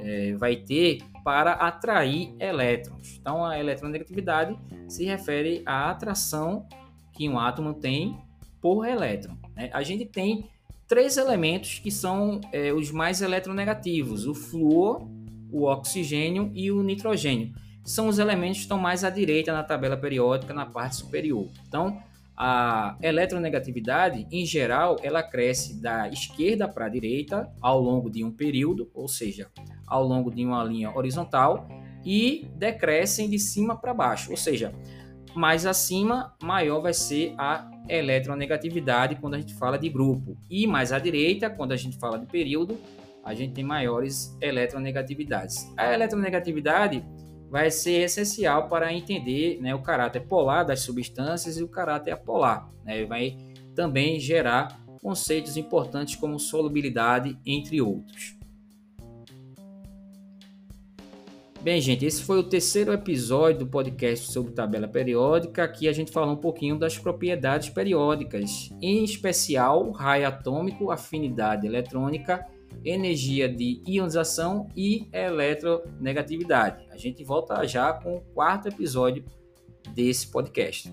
é, 0.00 0.34
vai 0.34 0.56
ter 0.56 1.02
para 1.24 1.52
atrair 1.52 2.34
elétrons. 2.38 3.18
Então, 3.20 3.44
a 3.44 3.58
eletronegatividade 3.58 4.58
se 4.88 5.04
refere 5.04 5.62
à 5.66 5.90
atração 5.90 6.66
que 7.12 7.28
um 7.28 7.38
átomo 7.38 7.74
tem 7.74 8.16
por 8.60 8.86
elétron. 8.86 9.36
Né? 9.54 9.70
A 9.72 9.82
gente 9.82 10.04
tem 10.06 10.48
três 10.88 11.16
elementos 11.16 11.78
que 11.78 11.90
são 11.90 12.40
é, 12.52 12.72
os 12.72 12.90
mais 12.90 13.20
eletronegativos: 13.20 14.26
o 14.26 14.34
flúor, 14.34 15.06
o 15.52 15.64
oxigênio 15.64 16.50
e 16.54 16.70
o 16.70 16.82
nitrogênio. 16.82 17.52
São 17.84 18.08
os 18.08 18.18
elementos 18.18 18.58
que 18.58 18.62
estão 18.62 18.78
mais 18.78 19.04
à 19.04 19.10
direita 19.10 19.52
na 19.52 19.62
tabela 19.62 19.96
periódica, 19.96 20.52
na 20.52 20.66
parte 20.66 20.96
superior. 20.96 21.48
Então, 21.66 22.00
a 22.42 22.96
eletronegatividade, 23.02 24.26
em 24.32 24.46
geral, 24.46 24.96
ela 25.02 25.22
cresce 25.22 25.78
da 25.78 26.08
esquerda 26.08 26.66
para 26.66 26.86
a 26.86 26.88
direita 26.88 27.52
ao 27.60 27.78
longo 27.78 28.08
de 28.08 28.24
um 28.24 28.32
período, 28.32 28.90
ou 28.94 29.06
seja, 29.06 29.50
ao 29.86 30.02
longo 30.02 30.30
de 30.30 30.42
uma 30.42 30.64
linha 30.64 30.90
horizontal, 30.90 31.68
e 32.02 32.48
decrescem 32.56 33.28
de 33.28 33.38
cima 33.38 33.76
para 33.76 33.92
baixo, 33.92 34.30
ou 34.30 34.38
seja, 34.38 34.72
mais 35.34 35.66
acima, 35.66 36.34
maior 36.42 36.80
vai 36.80 36.94
ser 36.94 37.34
a 37.36 37.70
eletronegatividade 37.86 39.16
quando 39.16 39.34
a 39.34 39.38
gente 39.38 39.52
fala 39.52 39.78
de 39.78 39.90
grupo, 39.90 40.38
e 40.48 40.66
mais 40.66 40.92
à 40.92 40.98
direita, 40.98 41.50
quando 41.50 41.72
a 41.72 41.76
gente 41.76 41.98
fala 41.98 42.18
de 42.18 42.24
período, 42.24 42.78
a 43.22 43.34
gente 43.34 43.52
tem 43.52 43.64
maiores 43.64 44.34
eletronegatividades. 44.40 45.70
A 45.76 45.92
eletronegatividade 45.92 47.04
vai 47.50 47.68
ser 47.68 48.02
essencial 48.02 48.68
para 48.68 48.94
entender 48.94 49.60
né, 49.60 49.74
o 49.74 49.82
caráter 49.82 50.20
polar 50.20 50.62
das 50.62 50.80
substâncias 50.80 51.58
e 51.58 51.62
o 51.62 51.68
caráter 51.68 52.12
apolar. 52.12 52.70
Né? 52.84 53.04
Vai 53.04 53.36
também 53.74 54.20
gerar 54.20 54.80
conceitos 55.02 55.56
importantes 55.56 56.14
como 56.14 56.38
solubilidade, 56.38 57.36
entre 57.44 57.80
outros. 57.80 58.38
Bem, 61.60 61.78
gente, 61.80 62.06
esse 62.06 62.22
foi 62.22 62.38
o 62.38 62.42
terceiro 62.42 62.92
episódio 62.92 63.60
do 63.60 63.66
podcast 63.66 64.32
sobre 64.32 64.52
tabela 64.52 64.88
periódica. 64.88 65.64
Aqui 65.64 65.88
a 65.88 65.92
gente 65.92 66.10
falou 66.10 66.34
um 66.34 66.40
pouquinho 66.40 66.78
das 66.78 66.98
propriedades 66.98 67.68
periódicas, 67.68 68.70
em 68.80 69.04
especial 69.04 69.90
raio 69.90 70.26
atômico, 70.26 70.90
afinidade 70.90 71.66
eletrônica 71.66 72.46
energia 72.84 73.48
de 73.48 73.82
ionização 73.86 74.68
e 74.76 75.08
eletronegatividade. 75.12 76.86
A 76.90 76.96
gente 76.96 77.22
volta 77.24 77.66
já 77.66 77.92
com 77.92 78.16
o 78.16 78.20
quarto 78.20 78.68
episódio 78.68 79.24
desse 79.94 80.26
podcast. 80.28 80.92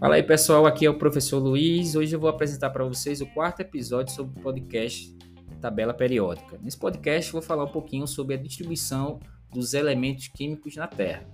Fala 0.00 0.16
aí 0.16 0.22
pessoal, 0.22 0.66
aqui 0.66 0.84
é 0.84 0.90
o 0.90 0.98
professor 0.98 1.38
Luiz. 1.38 1.96
Hoje 1.96 2.14
eu 2.14 2.20
vou 2.20 2.28
apresentar 2.28 2.68
para 2.70 2.84
vocês 2.84 3.22
o 3.22 3.26
quarto 3.26 3.60
episódio 3.60 4.14
sobre 4.14 4.38
o 4.38 4.42
podcast 4.42 5.16
Tabela 5.62 5.94
Periódica. 5.94 6.58
Nesse 6.62 6.76
podcast 6.76 7.32
eu 7.32 7.40
vou 7.40 7.42
falar 7.42 7.64
um 7.64 7.72
pouquinho 7.72 8.06
sobre 8.06 8.34
a 8.34 8.38
distribuição 8.38 9.18
dos 9.54 9.72
elementos 9.72 10.28
químicos 10.28 10.74
na 10.74 10.88
Terra. 10.88 11.24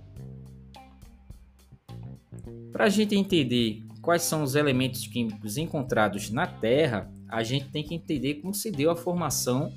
Para 2.71 2.85
a 2.85 2.89
gente 2.89 3.15
entender 3.15 3.83
quais 4.01 4.21
são 4.21 4.43
os 4.43 4.55
elementos 4.55 5.05
químicos 5.07 5.57
encontrados 5.57 6.29
na 6.29 6.47
Terra, 6.47 7.11
a 7.27 7.43
gente 7.43 7.69
tem 7.69 7.83
que 7.83 7.95
entender 7.95 8.35
como 8.35 8.53
se 8.53 8.71
deu 8.71 8.91
a 8.91 8.95
formação 8.95 9.73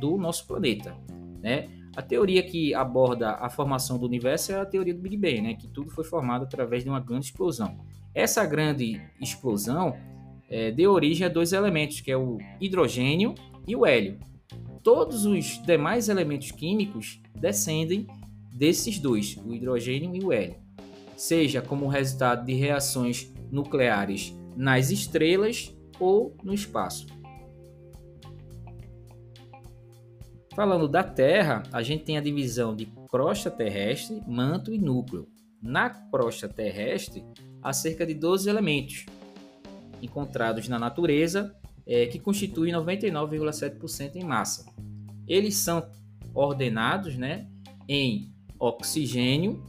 do 0.00 0.16
nosso 0.16 0.46
planeta. 0.46 0.96
Né? 1.42 1.68
A 1.96 2.02
teoria 2.02 2.42
que 2.42 2.72
aborda 2.72 3.32
a 3.32 3.50
formação 3.50 3.98
do 3.98 4.06
universo 4.06 4.52
é 4.52 4.60
a 4.60 4.64
teoria 4.64 4.94
do 4.94 5.00
Big 5.00 5.16
Bang, 5.16 5.40
né? 5.40 5.54
que 5.54 5.66
tudo 5.66 5.90
foi 5.90 6.04
formado 6.04 6.44
através 6.44 6.84
de 6.84 6.88
uma 6.88 7.00
grande 7.00 7.26
explosão. 7.26 7.78
Essa 8.14 8.46
grande 8.46 9.00
explosão 9.20 9.96
é, 10.48 10.70
deu 10.70 10.92
origem 10.92 11.26
a 11.26 11.28
dois 11.28 11.52
elementos, 11.52 12.00
que 12.00 12.10
é 12.10 12.16
o 12.16 12.38
hidrogênio 12.60 13.34
e 13.66 13.76
o 13.76 13.84
hélio. 13.84 14.18
Todos 14.90 15.26
os 15.26 15.62
demais 15.66 16.08
elementos 16.08 16.50
químicos 16.50 17.20
descendem 17.34 18.06
desses 18.50 18.98
dois, 18.98 19.36
o 19.44 19.52
hidrogênio 19.52 20.16
e 20.16 20.24
o 20.24 20.32
hélio, 20.32 20.56
seja 21.14 21.60
como 21.60 21.88
resultado 21.88 22.46
de 22.46 22.54
reações 22.54 23.30
nucleares 23.52 24.34
nas 24.56 24.90
estrelas 24.90 25.76
ou 26.00 26.34
no 26.42 26.54
espaço. 26.54 27.06
Falando 30.56 30.88
da 30.88 31.04
Terra, 31.04 31.64
a 31.70 31.82
gente 31.82 32.04
tem 32.04 32.16
a 32.16 32.22
divisão 32.22 32.74
de 32.74 32.86
crosta 33.10 33.50
terrestre, 33.50 34.22
manto 34.26 34.72
e 34.72 34.78
núcleo. 34.78 35.28
Na 35.60 35.90
crosta 35.90 36.48
terrestre, 36.48 37.22
há 37.62 37.74
cerca 37.74 38.06
de 38.06 38.14
12 38.14 38.48
elementos 38.48 39.04
encontrados 40.00 40.66
na 40.66 40.78
natureza 40.78 41.54
é, 41.88 42.06
que 42.06 42.18
constituem 42.18 42.74
99,7% 42.74 44.16
em 44.16 44.24
massa. 44.24 44.70
Eles 45.26 45.56
são 45.56 45.90
ordenados 46.34 47.16
né, 47.16 47.48
em 47.88 48.30
oxigênio, 48.60 49.64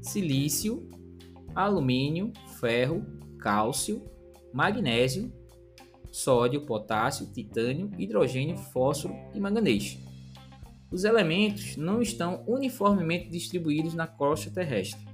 silício, 0.00 0.88
alumínio, 1.54 2.32
ferro, 2.60 3.04
cálcio, 3.40 4.04
magnésio, 4.54 5.32
sódio, 6.12 6.64
potássio, 6.64 7.32
titânio, 7.32 7.90
hidrogênio, 7.98 8.56
fósforo 8.56 9.14
e 9.34 9.40
manganês. 9.40 9.98
Os 10.90 11.02
elementos 11.02 11.76
não 11.76 12.00
estão 12.00 12.44
uniformemente 12.46 13.28
distribuídos 13.28 13.92
na 13.92 14.06
crosta 14.06 14.50
terrestre, 14.50 15.04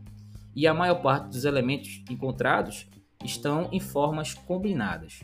e 0.55 0.67
a 0.67 0.75
maior 0.75 1.01
parte 1.01 1.31
dos 1.31 1.47
elementos 1.47 2.05
encontrados 2.11 2.87
estão 3.25 3.71
em 3.73 3.81
formas 3.81 4.35
combinadas. 4.35 5.21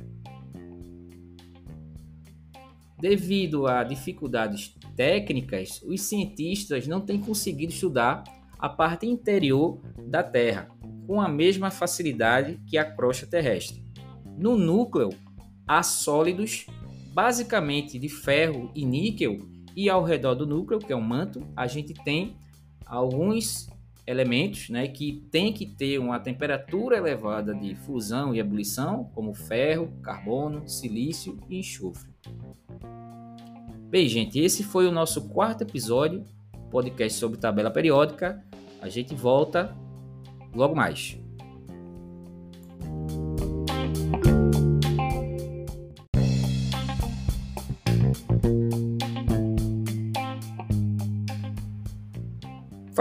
Devido 3.00 3.66
a 3.66 3.84
dificuldades 3.84 4.74
técnicas, 4.96 5.80
os 5.82 6.00
cientistas 6.02 6.86
não 6.86 7.00
têm 7.00 7.20
conseguido 7.20 7.72
estudar 7.72 8.24
a 8.58 8.68
parte 8.68 9.06
interior 9.06 9.80
da 10.08 10.22
Terra 10.22 10.68
com 11.06 11.20
a 11.20 11.28
mesma 11.28 11.70
facilidade 11.70 12.60
que 12.66 12.76
a 12.76 12.84
crosta 12.84 13.26
terrestre. 13.26 13.82
No 14.36 14.56
núcleo, 14.56 15.10
há 15.66 15.82
sólidos 15.82 16.66
basicamente 17.14 17.98
de 17.98 18.08
ferro 18.08 18.70
e 18.74 18.84
níquel, 18.84 19.48
e 19.76 19.88
ao 19.88 20.02
redor 20.02 20.34
do 20.34 20.46
núcleo, 20.46 20.80
que 20.80 20.92
é 20.92 20.96
o 20.96 21.00
manto, 21.00 21.46
a 21.56 21.66
gente 21.66 21.94
tem 21.94 22.36
alguns 22.84 23.68
elementos 24.06 24.70
né, 24.70 24.88
que 24.88 25.24
tem 25.30 25.52
que 25.52 25.66
ter 25.66 25.98
uma 25.98 26.18
temperatura 26.18 26.96
elevada 26.96 27.54
de 27.54 27.74
fusão 27.74 28.34
e 28.34 28.38
ebulição, 28.38 29.04
como 29.14 29.34
ferro, 29.34 29.92
carbono, 30.02 30.68
silício 30.68 31.38
e 31.48 31.58
enxofre. 31.58 32.10
Bem, 33.88 34.06
gente, 34.06 34.38
esse 34.38 34.62
foi 34.62 34.86
o 34.86 34.92
nosso 34.92 35.30
quarto 35.30 35.62
episódio, 35.62 36.22
podcast 36.70 37.18
sobre 37.18 37.38
tabela 37.38 37.70
periódica. 37.70 38.44
A 38.82 38.88
gente 38.90 39.14
volta 39.14 39.74
logo 40.54 40.76
mais. 40.76 41.18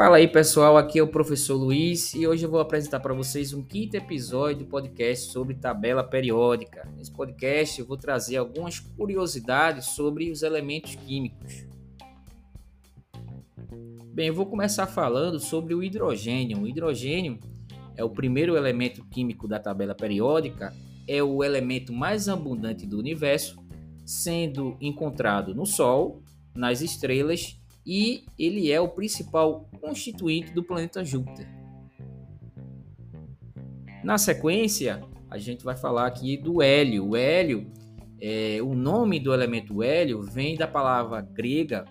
Fala 0.07 0.19
aí 0.19 0.27
pessoal, 0.29 0.77
aqui 0.77 0.99
é 0.99 1.03
o 1.03 1.07
professor 1.09 1.57
Luiz 1.57 2.13
e 2.13 2.25
hoje 2.25 2.45
eu 2.45 2.49
vou 2.49 2.61
apresentar 2.61 3.01
para 3.01 3.13
vocês 3.13 3.51
um 3.51 3.61
quinto 3.61 3.97
episódio 3.97 4.59
do 4.59 4.65
podcast 4.65 5.33
sobre 5.33 5.53
tabela 5.53 6.01
periódica. 6.01 6.89
Nesse 6.95 7.11
podcast 7.11 7.77
eu 7.77 7.85
vou 7.85 7.97
trazer 7.97 8.37
algumas 8.37 8.79
curiosidades 8.79 9.87
sobre 9.87 10.31
os 10.31 10.43
elementos 10.43 10.95
químicos. 10.95 11.67
Bem, 14.13 14.27
eu 14.27 14.33
vou 14.33 14.45
começar 14.45 14.87
falando 14.87 15.41
sobre 15.41 15.73
o 15.73 15.83
hidrogênio. 15.83 16.61
O 16.61 16.67
hidrogênio 16.69 17.37
é 17.97 18.01
o 18.01 18.09
primeiro 18.09 18.55
elemento 18.55 19.03
químico 19.09 19.45
da 19.45 19.59
tabela 19.59 19.93
periódica, 19.93 20.73
é 21.05 21.21
o 21.21 21.43
elemento 21.43 21.91
mais 21.91 22.29
abundante 22.29 22.85
do 22.85 22.97
universo, 22.97 23.57
sendo 24.05 24.77
encontrado 24.79 25.53
no 25.53 25.65
Sol, 25.65 26.23
nas 26.55 26.79
estrelas 26.79 27.56
e 27.87 28.25
ele 28.37 28.69
é 28.69 28.81
o 28.81 28.89
principal 28.89 29.69
constituinte 29.79 30.51
do 30.51 30.61
planeta 30.61 31.05
Júpiter. 31.05 31.47
Na 34.03 34.17
sequência, 34.17 35.01
a 35.29 35.37
gente 35.37 35.63
vai 35.63 35.77
falar 35.77 36.05
aqui 36.05 36.35
do 36.35 36.61
hélio. 36.61 37.09
O 37.09 37.15
hélio, 37.15 37.71
é, 38.19 38.59
o 38.61 38.75
nome 38.75 39.21
do 39.21 39.33
elemento 39.33 39.81
hélio 39.81 40.21
vem 40.21 40.57
da 40.57 40.67
palavra 40.67 41.21
grega 41.21 41.85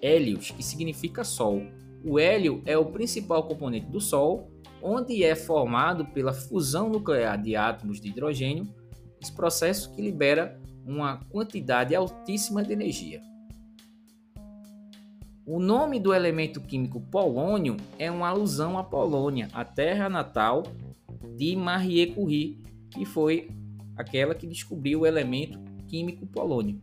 hélios, 0.00 0.52
que 0.52 0.62
significa 0.62 1.24
Sol. 1.24 1.60
O 2.04 2.16
hélio 2.16 2.62
é 2.64 2.78
o 2.78 2.86
principal 2.86 3.42
componente 3.42 3.86
do 3.86 4.00
Sol, 4.00 4.48
onde 4.80 5.24
é 5.24 5.34
formado 5.34 6.06
pela 6.06 6.32
fusão 6.32 6.88
nuclear 6.88 7.40
de 7.40 7.56
átomos 7.56 8.00
de 8.00 8.08
hidrogênio, 8.08 8.72
esse 9.20 9.34
processo 9.34 9.92
que 9.92 10.00
libera 10.00 10.58
uma 10.86 11.18
quantidade 11.24 11.94
altíssima 11.94 12.62
de 12.62 12.72
energia. 12.72 13.29
O 15.46 15.58
nome 15.58 15.98
do 15.98 16.12
elemento 16.12 16.60
químico 16.60 17.00
polônio 17.00 17.76
é 17.98 18.10
uma 18.10 18.28
alusão 18.28 18.78
à 18.78 18.84
Polônia, 18.84 19.48
a 19.54 19.64
terra 19.64 20.08
natal 20.08 20.64
de 21.34 21.56
Marie 21.56 22.08
Curie, 22.08 22.62
que 22.90 23.06
foi 23.06 23.48
aquela 23.96 24.34
que 24.34 24.46
descobriu 24.46 25.00
o 25.00 25.06
elemento 25.06 25.58
químico 25.88 26.26
polônio. 26.26 26.80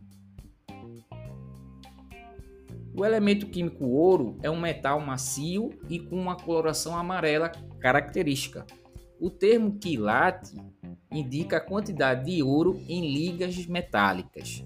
O 2.92 3.04
elemento 3.04 3.46
químico 3.46 3.86
ouro 3.86 4.36
é 4.42 4.50
um 4.50 4.60
metal 4.60 5.00
macio 5.00 5.70
e 5.88 6.00
com 6.00 6.16
uma 6.16 6.34
coloração 6.34 6.96
amarela 6.96 7.52
característica. 7.78 8.66
O 9.20 9.30
termo 9.30 9.78
quilate 9.78 10.56
indica 11.12 11.58
a 11.58 11.60
quantidade 11.60 12.24
de 12.24 12.42
ouro 12.42 12.82
em 12.88 13.12
ligas 13.12 13.66
metálicas. 13.66 14.64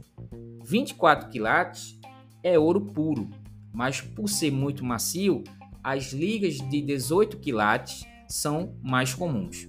24 0.64 1.28
quilates 1.28 2.00
é 2.42 2.58
ouro 2.58 2.80
puro 2.80 3.28
mas 3.72 4.00
por 4.00 4.28
ser 4.28 4.50
muito 4.50 4.84
macio, 4.84 5.42
as 5.82 6.12
ligas 6.12 6.54
de 6.54 6.80
18 6.80 7.38
quilates 7.38 8.04
são 8.28 8.76
mais 8.82 9.14
comuns. 9.14 9.68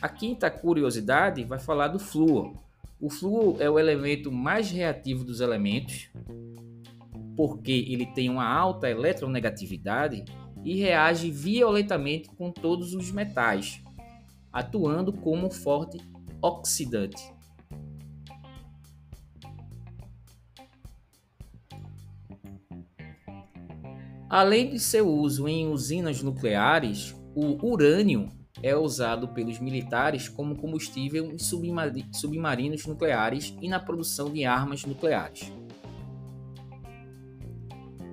A 0.00 0.08
quinta 0.08 0.50
curiosidade 0.50 1.44
vai 1.44 1.58
falar 1.58 1.88
do 1.88 1.98
flúor. 1.98 2.54
O 3.00 3.10
flúor 3.10 3.60
é 3.60 3.68
o 3.68 3.78
elemento 3.78 4.30
mais 4.32 4.70
reativo 4.70 5.24
dos 5.24 5.40
elementos, 5.40 6.10
porque 7.36 7.72
ele 7.72 8.06
tem 8.06 8.30
uma 8.30 8.46
alta 8.46 8.88
eletronegatividade 8.88 10.24
e 10.64 10.76
reage 10.76 11.30
violentamente 11.30 12.28
com 12.30 12.50
todos 12.50 12.94
os 12.94 13.10
metais, 13.10 13.82
atuando 14.52 15.12
como 15.12 15.50
forte 15.50 15.98
oxidante. 16.42 17.39
Além 24.30 24.70
de 24.70 24.78
seu 24.78 25.08
uso 25.08 25.48
em 25.48 25.66
usinas 25.66 26.22
nucleares, 26.22 27.16
o 27.34 27.66
urânio 27.66 28.28
é 28.62 28.76
usado 28.76 29.26
pelos 29.26 29.58
militares 29.58 30.28
como 30.28 30.54
combustível 30.56 31.32
em 31.32 31.38
submarinos 31.38 32.86
nucleares 32.86 33.52
e 33.60 33.68
na 33.68 33.80
produção 33.80 34.32
de 34.32 34.44
armas 34.44 34.84
nucleares. 34.84 35.52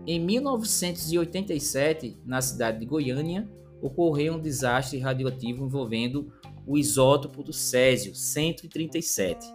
Em 0.07 0.19
1987, 0.19 2.17
na 2.25 2.41
cidade 2.41 2.79
de 2.79 2.87
Goiânia, 2.87 3.47
ocorreu 3.79 4.33
um 4.33 4.41
desastre 4.41 4.97
radioativo 4.97 5.65
envolvendo 5.65 6.33
o 6.65 6.79
isótopo 6.79 7.43
do 7.43 7.53
césio 7.53 8.15
137. 8.15 9.45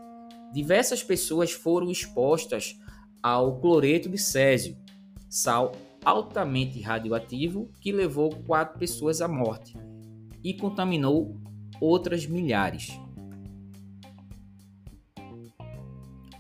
Diversas 0.53 1.03
pessoas 1.03 1.51
foram 1.51 1.91
expostas 1.91 2.79
ao 3.21 3.59
cloreto 3.59 4.09
de 4.09 4.19
césio, 4.19 4.77
sal 5.29 5.73
altamente 6.05 6.81
radioativo 6.81 7.71
que 7.81 7.93
levou 7.93 8.31
quatro 8.47 8.79
pessoas 8.79 9.21
à 9.21 9.29
morte 9.29 9.77
e 10.43 10.55
contaminou 10.55 11.41
outras 11.81 12.27
milhares. 12.27 12.99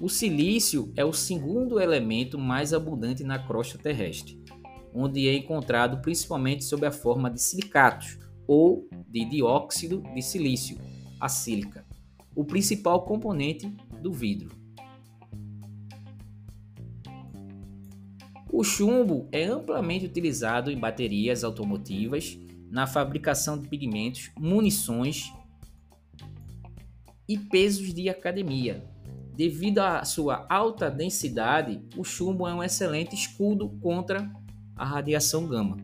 O 0.00 0.08
silício 0.08 0.92
é 0.96 1.04
o 1.04 1.12
segundo 1.12 1.80
elemento 1.80 2.36
mais 2.36 2.74
abundante 2.74 3.22
na 3.22 3.38
crosta 3.38 3.78
terrestre, 3.78 4.42
onde 4.92 5.28
é 5.28 5.34
encontrado 5.34 6.02
principalmente 6.02 6.64
sob 6.64 6.84
a 6.84 6.90
forma 6.90 7.30
de 7.30 7.40
silicatos 7.40 8.18
ou 8.46 8.88
de 9.08 9.24
dióxido 9.24 10.02
de 10.12 10.20
silício, 10.20 10.76
a 11.20 11.28
sílica, 11.28 11.86
o 12.34 12.44
principal 12.44 13.04
componente 13.04 13.68
do 14.02 14.12
vidro. 14.12 14.61
O 18.52 18.62
chumbo 18.62 19.26
é 19.32 19.44
amplamente 19.44 20.04
utilizado 20.04 20.70
em 20.70 20.78
baterias 20.78 21.42
automotivas, 21.42 22.38
na 22.70 22.86
fabricação 22.86 23.58
de 23.58 23.66
pigmentos, 23.66 24.30
munições 24.38 25.32
e 27.26 27.38
pesos 27.38 27.94
de 27.94 28.10
academia. 28.10 28.84
Devido 29.34 29.78
à 29.78 30.04
sua 30.04 30.46
alta 30.50 30.90
densidade, 30.90 31.80
o 31.96 32.04
chumbo 32.04 32.46
é 32.46 32.54
um 32.54 32.62
excelente 32.62 33.14
escudo 33.14 33.70
contra 33.80 34.30
a 34.76 34.84
radiação 34.84 35.46
gama. 35.46 35.78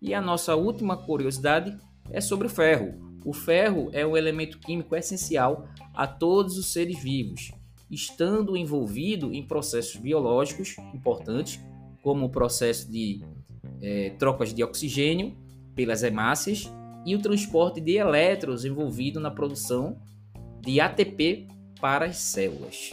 E 0.00 0.14
a 0.14 0.22
nossa 0.22 0.56
última 0.56 0.96
curiosidade 0.96 1.76
é 2.10 2.22
sobre 2.22 2.46
o 2.46 2.50
ferro. 2.50 3.18
O 3.22 3.34
ferro 3.34 3.90
é 3.92 4.06
um 4.06 4.16
elemento 4.16 4.58
químico 4.58 4.96
essencial 4.96 5.68
a 5.92 6.06
todos 6.06 6.56
os 6.56 6.72
seres 6.72 6.98
vivos 7.02 7.52
estando 7.90 8.56
envolvido 8.56 9.32
em 9.32 9.46
processos 9.46 9.96
biológicos 9.96 10.76
importantes, 10.94 11.60
como 12.02 12.26
o 12.26 12.30
processo 12.30 12.90
de 12.90 13.20
é, 13.80 14.10
trocas 14.18 14.52
de 14.52 14.62
oxigênio 14.62 15.36
pelas 15.74 16.02
hemácias 16.02 16.70
e 17.04 17.14
o 17.14 17.20
transporte 17.20 17.80
de 17.80 17.96
elétrons 17.96 18.64
envolvido 18.64 19.20
na 19.20 19.30
produção 19.30 20.00
de 20.60 20.80
ATP 20.80 21.46
para 21.80 22.06
as 22.06 22.16
células. 22.16 22.92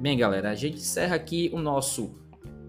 Bem, 0.00 0.16
galera, 0.16 0.50
a 0.50 0.54
gente 0.54 0.76
encerra 0.76 1.16
aqui 1.16 1.50
o 1.52 1.58
nosso 1.58 2.14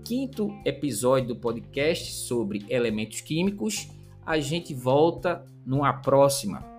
quinto 0.03 0.49
episódio 0.63 1.29
do 1.29 1.35
podcast 1.35 2.13
sobre 2.13 2.65
elementos 2.69 3.21
químicos. 3.21 3.89
A 4.25 4.39
gente 4.39 4.73
volta 4.73 5.45
numa 5.65 5.93
próxima. 5.93 6.74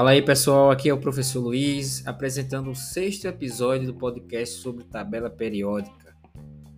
Fala 0.00 0.12
aí 0.12 0.22
pessoal, 0.22 0.70
aqui 0.70 0.88
é 0.88 0.94
o 0.94 0.98
professor 0.98 1.40
Luiz 1.40 2.06
apresentando 2.06 2.70
o 2.70 2.74
sexto 2.74 3.26
episódio 3.26 3.86
do 3.86 3.92
podcast 3.92 4.54
sobre 4.58 4.82
tabela 4.82 5.28
periódica. 5.28 6.16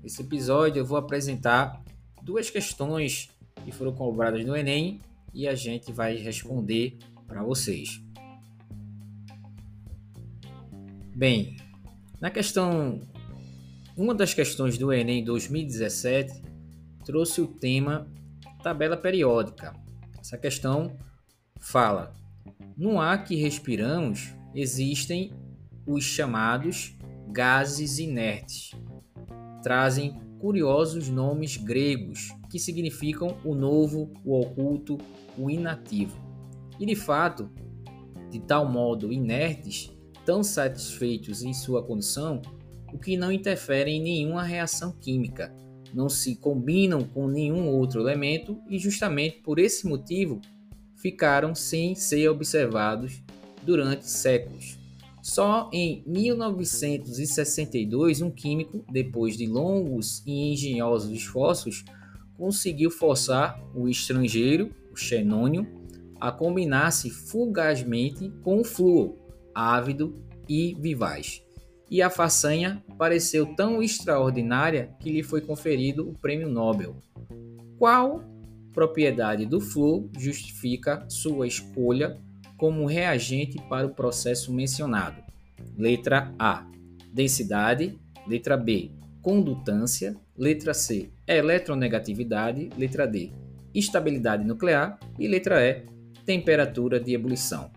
Nesse 0.03 0.23
episódio 0.23 0.81
eu 0.81 0.85
vou 0.85 0.99
apresentar 0.99 1.81
duas 2.21 2.51
questões 2.51 3.31
que 3.65 3.71
foram 3.71 3.93
cobradas 3.93 4.45
no 4.45 4.57
Enem 4.57 5.01
e 5.33 5.47
a 5.47 5.55
gente 5.55 5.93
vai 5.93 6.17
responder 6.17 6.99
para 7.25 7.45
vocês. 7.45 8.03
Bem, 11.15 11.59
na 12.21 12.29
questão, 12.29 12.99
uma 13.97 14.17
das 14.17 14.35
questões 14.35 14.77
do 14.77 14.93
Enem 14.93 15.23
2017 15.23 16.43
trouxe 17.05 17.41
o 17.41 17.47
tema 17.47 18.05
tabela 18.65 18.97
periódica. 18.97 19.77
Essa 20.19 20.37
questão 20.37 20.99
fala 21.61 22.21
no 22.83 22.99
ar 22.99 23.23
que 23.23 23.37
respiramos 23.37 24.35
existem 24.53 25.33
os 25.87 26.03
chamados 26.03 26.97
gases 27.29 28.01
inertes. 28.01 28.73
Trazem 29.62 30.21
curiosos 30.40 31.09
nomes 31.09 31.57
gregos 31.57 32.35
que 32.51 32.59
significam 32.59 33.37
o 33.45 33.55
novo, 33.55 34.12
o 34.25 34.37
oculto, 34.37 34.99
o 35.38 35.49
inativo. 35.49 36.21
E 36.81 36.85
de 36.85 36.97
fato, 36.97 37.49
de 38.29 38.40
tal 38.40 38.68
modo 38.68 39.12
inertes, 39.12 39.97
tão 40.27 40.42
satisfeitos 40.42 41.45
em 41.45 41.55
sua 41.55 41.85
condição, 41.85 42.42
o 42.92 42.99
que 42.99 43.16
não 43.16 43.31
interfere 43.31 43.92
em 43.92 44.03
nenhuma 44.03 44.42
reação 44.42 44.90
química, 44.90 45.55
não 45.95 46.09
se 46.09 46.35
combinam 46.35 47.05
com 47.05 47.29
nenhum 47.29 47.68
outro 47.68 48.01
elemento 48.01 48.61
e, 48.68 48.77
justamente 48.77 49.38
por 49.38 49.61
esse 49.61 49.87
motivo, 49.87 50.40
ficaram 51.03 51.55
sem 51.55 51.95
ser 51.95 52.29
observados 52.29 53.23
durante 53.62 54.09
séculos. 54.09 54.79
Só 55.21 55.69
em 55.73 56.03
1962, 56.07 58.23
um 58.23 58.31
químico, 58.31 58.83
depois 58.91 59.37
de 59.37 59.47
longos 59.47 60.23
e 60.27 60.53
engenhosos 60.53 61.11
esforços, 61.11 61.85
conseguiu 62.37 62.91
forçar 62.91 63.62
o 63.75 63.87
estrangeiro, 63.88 64.71
o 64.91 64.97
xenônio, 64.97 65.67
a 66.19 66.33
combinar-se 66.33 67.11
fugazmente 67.11 68.33
com 68.43 68.61
o 68.61 68.65
flúor, 68.65 69.15
ávido 69.55 70.25
e 70.49 70.75
vivaz 70.81 71.43
e 71.93 72.01
a 72.01 72.09
façanha 72.09 72.83
pareceu 72.97 73.55
tão 73.55 73.83
extraordinária 73.83 74.97
que 74.99 75.12
lhe 75.12 75.23
foi 75.23 75.43
conferido 75.43 76.09
o 76.09 76.15
Prêmio 76.15 76.49
Nobel. 76.49 76.97
Qual 77.79 78.25
propriedade 78.73 79.47
do 79.47 79.61
flúor 79.61 80.09
justifica 80.19 81.05
sua 81.09 81.47
escolha 81.47 82.19
como 82.57 82.87
reagente 82.87 83.59
para 83.69 83.87
o 83.87 83.95
processo 83.95 84.53
mencionado? 84.53 85.23
Letra 85.77 86.35
A: 86.39 86.67
densidade, 87.13 87.99
letra 88.27 88.57
B: 88.57 88.91
condutância, 89.21 90.17
letra 90.37 90.75
C: 90.75 91.11
eletronegatividade, 91.27 92.71
letra 92.77 93.07
D: 93.07 93.31
estabilidade 93.75 94.45
nuclear 94.45 94.99
e 95.19 95.27
letra 95.27 95.65
E: 95.65 95.85
temperatura 96.25 97.01
de 97.01 97.15
ebulição. 97.15 97.71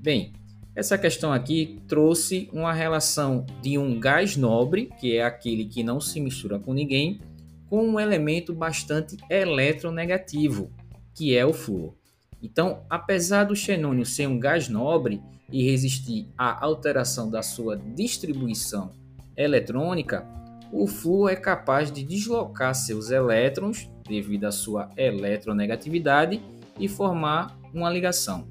Bem, 0.00 0.32
essa 0.76 0.98
questão 0.98 1.32
aqui 1.32 1.80
trouxe 1.86 2.48
uma 2.52 2.72
relação 2.72 3.46
de 3.62 3.78
um 3.78 4.00
gás 4.00 4.36
nobre, 4.36 4.90
que 4.98 5.16
é 5.16 5.22
aquele 5.22 5.66
que 5.66 5.84
não 5.84 6.00
se 6.00 6.20
mistura 6.20 6.58
com 6.58 6.72
ninguém, 6.72 7.20
com 7.68 7.86
um 7.86 7.98
elemento 7.98 8.54
bastante 8.54 9.16
eletronegativo, 9.30 10.70
que 11.14 11.36
é 11.36 11.44
o 11.44 11.52
flúor. 11.52 11.94
Então, 12.42 12.84
apesar 12.90 13.44
do 13.44 13.56
xenônio 13.56 14.04
ser 14.04 14.26
um 14.26 14.38
gás 14.38 14.68
nobre 14.68 15.22
e 15.50 15.64
resistir 15.64 16.28
à 16.36 16.64
alteração 16.64 17.30
da 17.30 17.42
sua 17.42 17.76
distribuição 17.76 18.90
eletrônica, 19.36 20.26
o 20.72 20.86
flúor 20.86 21.30
é 21.30 21.36
capaz 21.36 21.90
de 21.90 22.02
deslocar 22.02 22.74
seus 22.74 23.10
elétrons 23.10 23.88
devido 24.06 24.44
à 24.44 24.50
sua 24.50 24.90
eletronegatividade 24.96 26.42
e 26.78 26.88
formar 26.88 27.58
uma 27.72 27.88
ligação. 27.88 28.46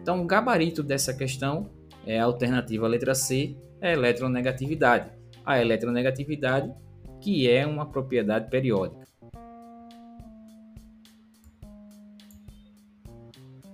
Então, 0.00 0.22
o 0.22 0.26
gabarito 0.26 0.82
dessa 0.82 1.12
questão 1.12 1.70
é 2.06 2.18
a 2.18 2.24
alternativa 2.24 2.86
letra 2.86 3.14
C, 3.14 3.56
é 3.80 3.88
a 3.88 3.92
eletronegatividade. 3.92 5.10
A 5.44 5.60
eletronegatividade, 5.60 6.72
que 7.24 7.50
é 7.50 7.66
uma 7.66 7.86
propriedade 7.86 8.50
periódica. 8.50 9.08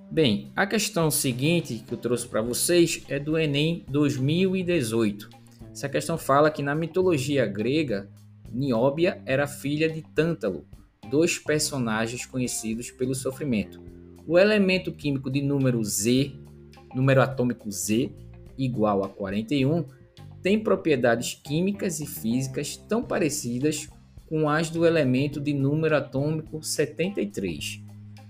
Bem, 0.09 0.53
a 0.55 0.65
questão 0.65 1.11
seguinte 1.11 1.83
que 1.85 1.93
eu 1.95 1.99
trouxe 1.99 2.29
para 2.29 2.41
vocês 2.43 3.05
é 3.09 3.19
do 3.19 3.37
Enem 3.37 3.85
2018. 3.89 5.29
Essa 5.73 5.89
questão 5.89 6.17
fala 6.17 6.49
que 6.49 6.63
na 6.63 6.77
mitologia 6.77 7.45
grega, 7.45 8.09
Nióbia 8.53 9.21
era 9.27 9.49
filha 9.49 9.91
de 9.91 10.03
Tântalo, 10.03 10.65
dois 11.11 11.37
personagens 11.37 12.25
conhecidos 12.25 12.93
pelo 12.93 13.17
sofrimento. 13.17 13.83
O 14.29 14.39
elemento 14.39 14.93
químico 14.93 15.29
de 15.29 15.43
número 15.43 15.83
Z, 15.83 16.33
número 16.95 17.21
atômico 17.21 17.69
Z, 17.69 18.13
igual 18.57 19.03
a 19.03 19.09
41, 19.09 19.87
tem 20.43 20.59
propriedades 20.59 21.35
químicas 21.35 22.01
e 22.01 22.07
físicas 22.07 22.77
tão 22.77 23.03
parecidas 23.03 23.89
com 24.29 24.49
as 24.49 24.71
do 24.71 24.87
elemento 24.87 25.41
de 25.41 25.53
número 25.53 25.97
atômico 25.97 26.63
73, 26.63 27.83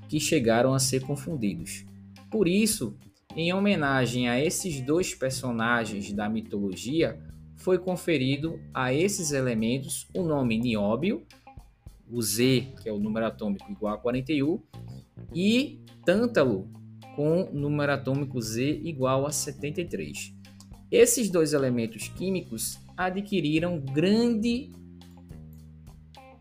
que 0.09 0.19
chegaram 0.19 0.73
a 0.73 0.79
ser 0.79 1.03
confundidos. 1.03 1.85
Por 2.31 2.49
isso, 2.49 2.97
em 3.37 3.53
homenagem 3.53 4.29
a 4.29 4.41
esses 4.41 4.81
dois 4.81 5.15
personagens 5.15 6.13
da 6.13 6.29
mitologia, 6.29 7.21
foi 7.57 7.79
conferido 7.79 8.59
a 8.73 8.93
esses 8.93 9.33
elementos 9.33 10.09
o 10.15 10.23
nome 10.23 10.59
nióbio, 10.59 11.27
o 12.11 12.21
Z, 12.23 12.73
que 12.83 12.89
é 12.89 12.93
o 12.93 12.99
número 12.99 13.27
atômico 13.27 13.71
igual 13.71 13.95
a 13.95 13.99
41, 13.99 14.59
e 15.35 15.81
tântalo 16.05 16.69
com 17.15 17.51
número 17.53 17.93
atômico 17.93 18.41
Z 18.41 18.81
igual 18.83 19.27
a 19.27 19.31
73. 19.31 20.40
Esses 20.91 21.31
dois 21.31 21.53
elementos 21.53 22.09
químicos 22.09 22.79
adquiriram 22.97 23.79
grande 23.79 24.73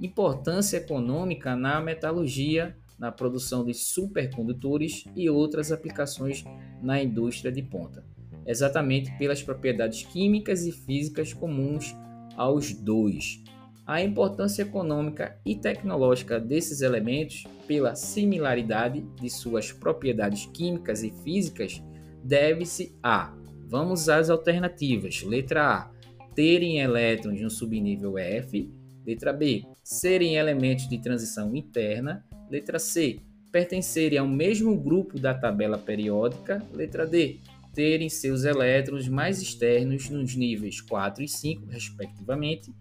importância 0.02 0.78
econômica 0.78 1.56
na 1.56 1.80
metalurgia, 1.80 2.76
na 2.98 3.12
produção 3.12 3.64
de 3.64 3.74
supercondutores 3.76 5.06
e 5.16 5.30
outras 5.30 5.72
aplicações 5.72 6.44
na 6.82 7.02
indústria 7.02 7.52
de 7.52 7.62
ponta, 7.62 8.04
exatamente 8.46 9.16
pelas 9.18 9.44
propriedades 9.44 10.04
químicas 10.04 10.66
e 10.66 10.72
físicas 10.72 11.32
comuns 11.32 11.96
aos 12.36 12.74
dois. 12.74 13.44
A 13.86 14.02
importância 14.02 14.64
econômica 14.64 15.40
e 15.46 15.56
tecnológica 15.56 16.40
desses 16.40 16.82
elementos, 16.82 17.44
pela 17.68 17.96
similaridade 17.96 19.02
de 19.20 19.30
suas 19.30 19.72
propriedades 19.72 20.46
químicas 20.48 21.04
e 21.04 21.12
físicas, 21.24 21.82
deve-se 22.24 22.96
a. 23.02 23.39
Vamos 23.70 24.10
às 24.10 24.30
alternativas. 24.30 25.24
Letra 25.24 25.76
A. 25.76 25.92
Terem 26.36 26.80
elétrons 26.80 27.40
no 27.42 27.50
subnível 27.50 28.18
F. 28.18 28.70
Letra 29.06 29.32
B. 29.32 29.64
Serem 29.84 30.36
elementos 30.36 30.90
de 30.90 30.98
transição 30.98 31.56
interna. 31.56 32.26
Letra 32.50 32.80
C. 32.80 33.20
Pertencerem 33.52 34.18
ao 34.18 34.28
mesmo 34.28 34.76
grupo 34.78 35.20
da 35.20 35.34
tabela 35.34 35.78
periódica. 35.78 36.62
Letra 36.74 37.06
D. 37.06 37.40
Terem 37.74 38.10
seus 38.10 38.44
elétrons 38.44 39.08
mais 39.08 39.42
externos 39.42 40.10
nos 40.10 40.36
níveis 40.36 40.82
4 40.82 41.24
e 41.24 41.28
5, 41.28 41.68
respectivamente 41.68 42.72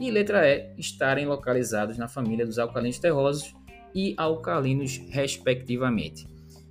e 0.00 0.10
letra 0.10 0.46
E, 0.48 0.72
estarem 0.78 1.26
localizados 1.26 1.98
na 1.98 2.08
família 2.08 2.46
dos 2.46 2.58
alcalinos 2.58 2.98
terrosos 2.98 3.54
e 3.94 4.14
alcalinos, 4.16 4.98
respectivamente. 5.10 6.26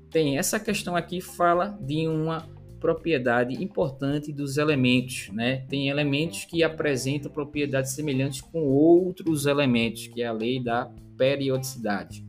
Tem 0.09 0.37
essa 0.37 0.59
questão 0.59 0.95
aqui, 0.95 1.19
fala 1.19 1.77
de 1.81 2.07
uma 2.07 2.47
propriedade 2.79 3.61
importante 3.63 4.31
dos 4.31 4.57
elementos, 4.57 5.29
né? 5.33 5.65
Tem 5.69 5.89
elementos 5.89 6.45
que 6.45 6.63
apresentam 6.63 7.31
propriedades 7.31 7.91
semelhantes 7.91 8.41
com 8.41 8.59
outros 8.59 9.45
elementos, 9.45 10.07
que 10.07 10.21
é 10.21 10.27
a 10.27 10.31
lei 10.31 10.63
da 10.63 10.91
periodicidade. 11.17 12.25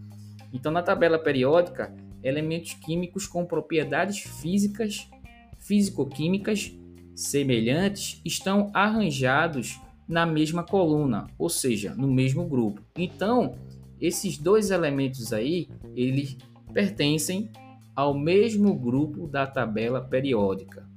Então, 0.52 0.72
na 0.72 0.82
tabela 0.82 1.18
periódica, 1.18 1.94
elementos 2.22 2.74
químicos 2.74 3.26
com 3.26 3.44
propriedades 3.44 4.18
físicas, 4.18 5.08
físico-químicas 5.58 6.72
semelhantes 7.14 8.20
estão 8.24 8.70
arranjados 8.72 9.78
na 10.08 10.24
mesma 10.24 10.62
coluna, 10.62 11.26
ou 11.38 11.50
seja, 11.50 11.94
no 11.94 12.08
mesmo 12.08 12.48
grupo. 12.48 12.80
Então, 12.96 13.56
esses 14.00 14.38
dois 14.38 14.70
elementos 14.70 15.32
aí, 15.32 15.68
eles 15.94 16.36
pertencem 16.72 17.50
ao 17.98 18.14
mesmo 18.14 18.78
grupo 18.78 19.26
da 19.26 19.44
tabela 19.44 20.00
periódica. 20.00 20.88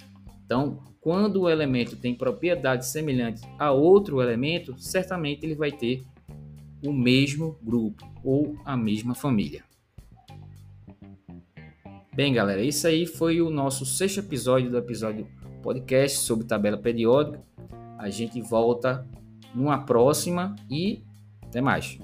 Então, 0.46 0.84
quando 1.00 1.42
o 1.42 1.50
elemento 1.50 1.96
tem 1.96 2.14
propriedades 2.14 2.90
semelhantes 2.90 3.42
a 3.58 3.72
outro 3.72 4.22
elemento, 4.22 4.76
certamente 4.78 5.44
ele 5.44 5.56
vai 5.56 5.72
ter 5.72 6.04
o 6.86 6.94
mesmo 6.94 7.58
grupo 7.60 8.08
ou 8.24 8.56
a 8.64 8.78
mesma 8.78 9.16
família. 9.16 9.64
Bem, 12.14 12.34
galera, 12.34 12.62
isso 12.62 12.86
aí 12.86 13.08
foi 13.08 13.42
o 13.42 13.50
nosso 13.50 13.84
sexto 13.84 14.20
episódio 14.20 14.70
do 14.70 14.78
episódio 14.78 15.26
podcast 15.64 16.20
sobre 16.20 16.46
tabela 16.46 16.78
periódica. 16.78 17.42
A 17.98 18.12
gente 18.12 18.40
volta 18.44 19.08
numa 19.56 19.80
próxima 19.88 20.56
e 20.70 21.02
até 21.42 21.62
mais. 21.62 21.98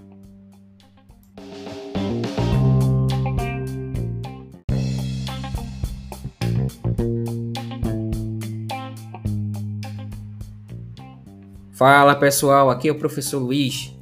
Fala 11.77 12.15
pessoal, 12.15 12.69
aqui 12.69 12.89
é 12.89 12.91
o 12.91 12.97
professor 12.97 13.39
Luiz 13.39 13.93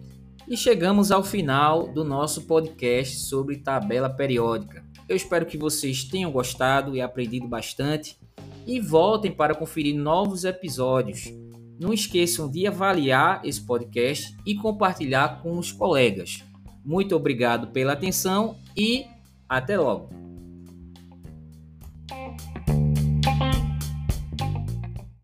e 0.47 0.55
chegamos 0.55 1.11
ao 1.11 1.23
final 1.23 1.87
do 1.91 2.03
nosso 2.03 2.43
podcast 2.43 3.17
sobre 3.17 3.57
tabela 3.57 4.09
periódica. 4.09 4.83
Eu 5.09 5.15
espero 5.15 5.45
que 5.45 5.57
vocês 5.57 6.03
tenham 6.03 6.31
gostado 6.31 6.95
e 6.95 7.01
aprendido 7.01 7.47
bastante 7.47 8.17
e 8.65 8.79
voltem 8.79 9.31
para 9.31 9.53
conferir 9.53 9.95
novos 9.95 10.45
episódios 10.45 11.31
não 11.79 11.91
esqueçam 11.91 12.49
de 12.49 12.65
avaliar 12.65 13.41
esse 13.43 13.61
podcast 13.61 14.35
e 14.45 14.55
compartilhar 14.55 15.41
com 15.41 15.57
os 15.57 15.71
colegas. 15.71 16.43
Muito 16.83 17.15
obrigado 17.15 17.67
pela 17.67 17.93
atenção 17.93 18.57
e 18.75 19.05
até 19.49 19.77
logo! 19.77 20.24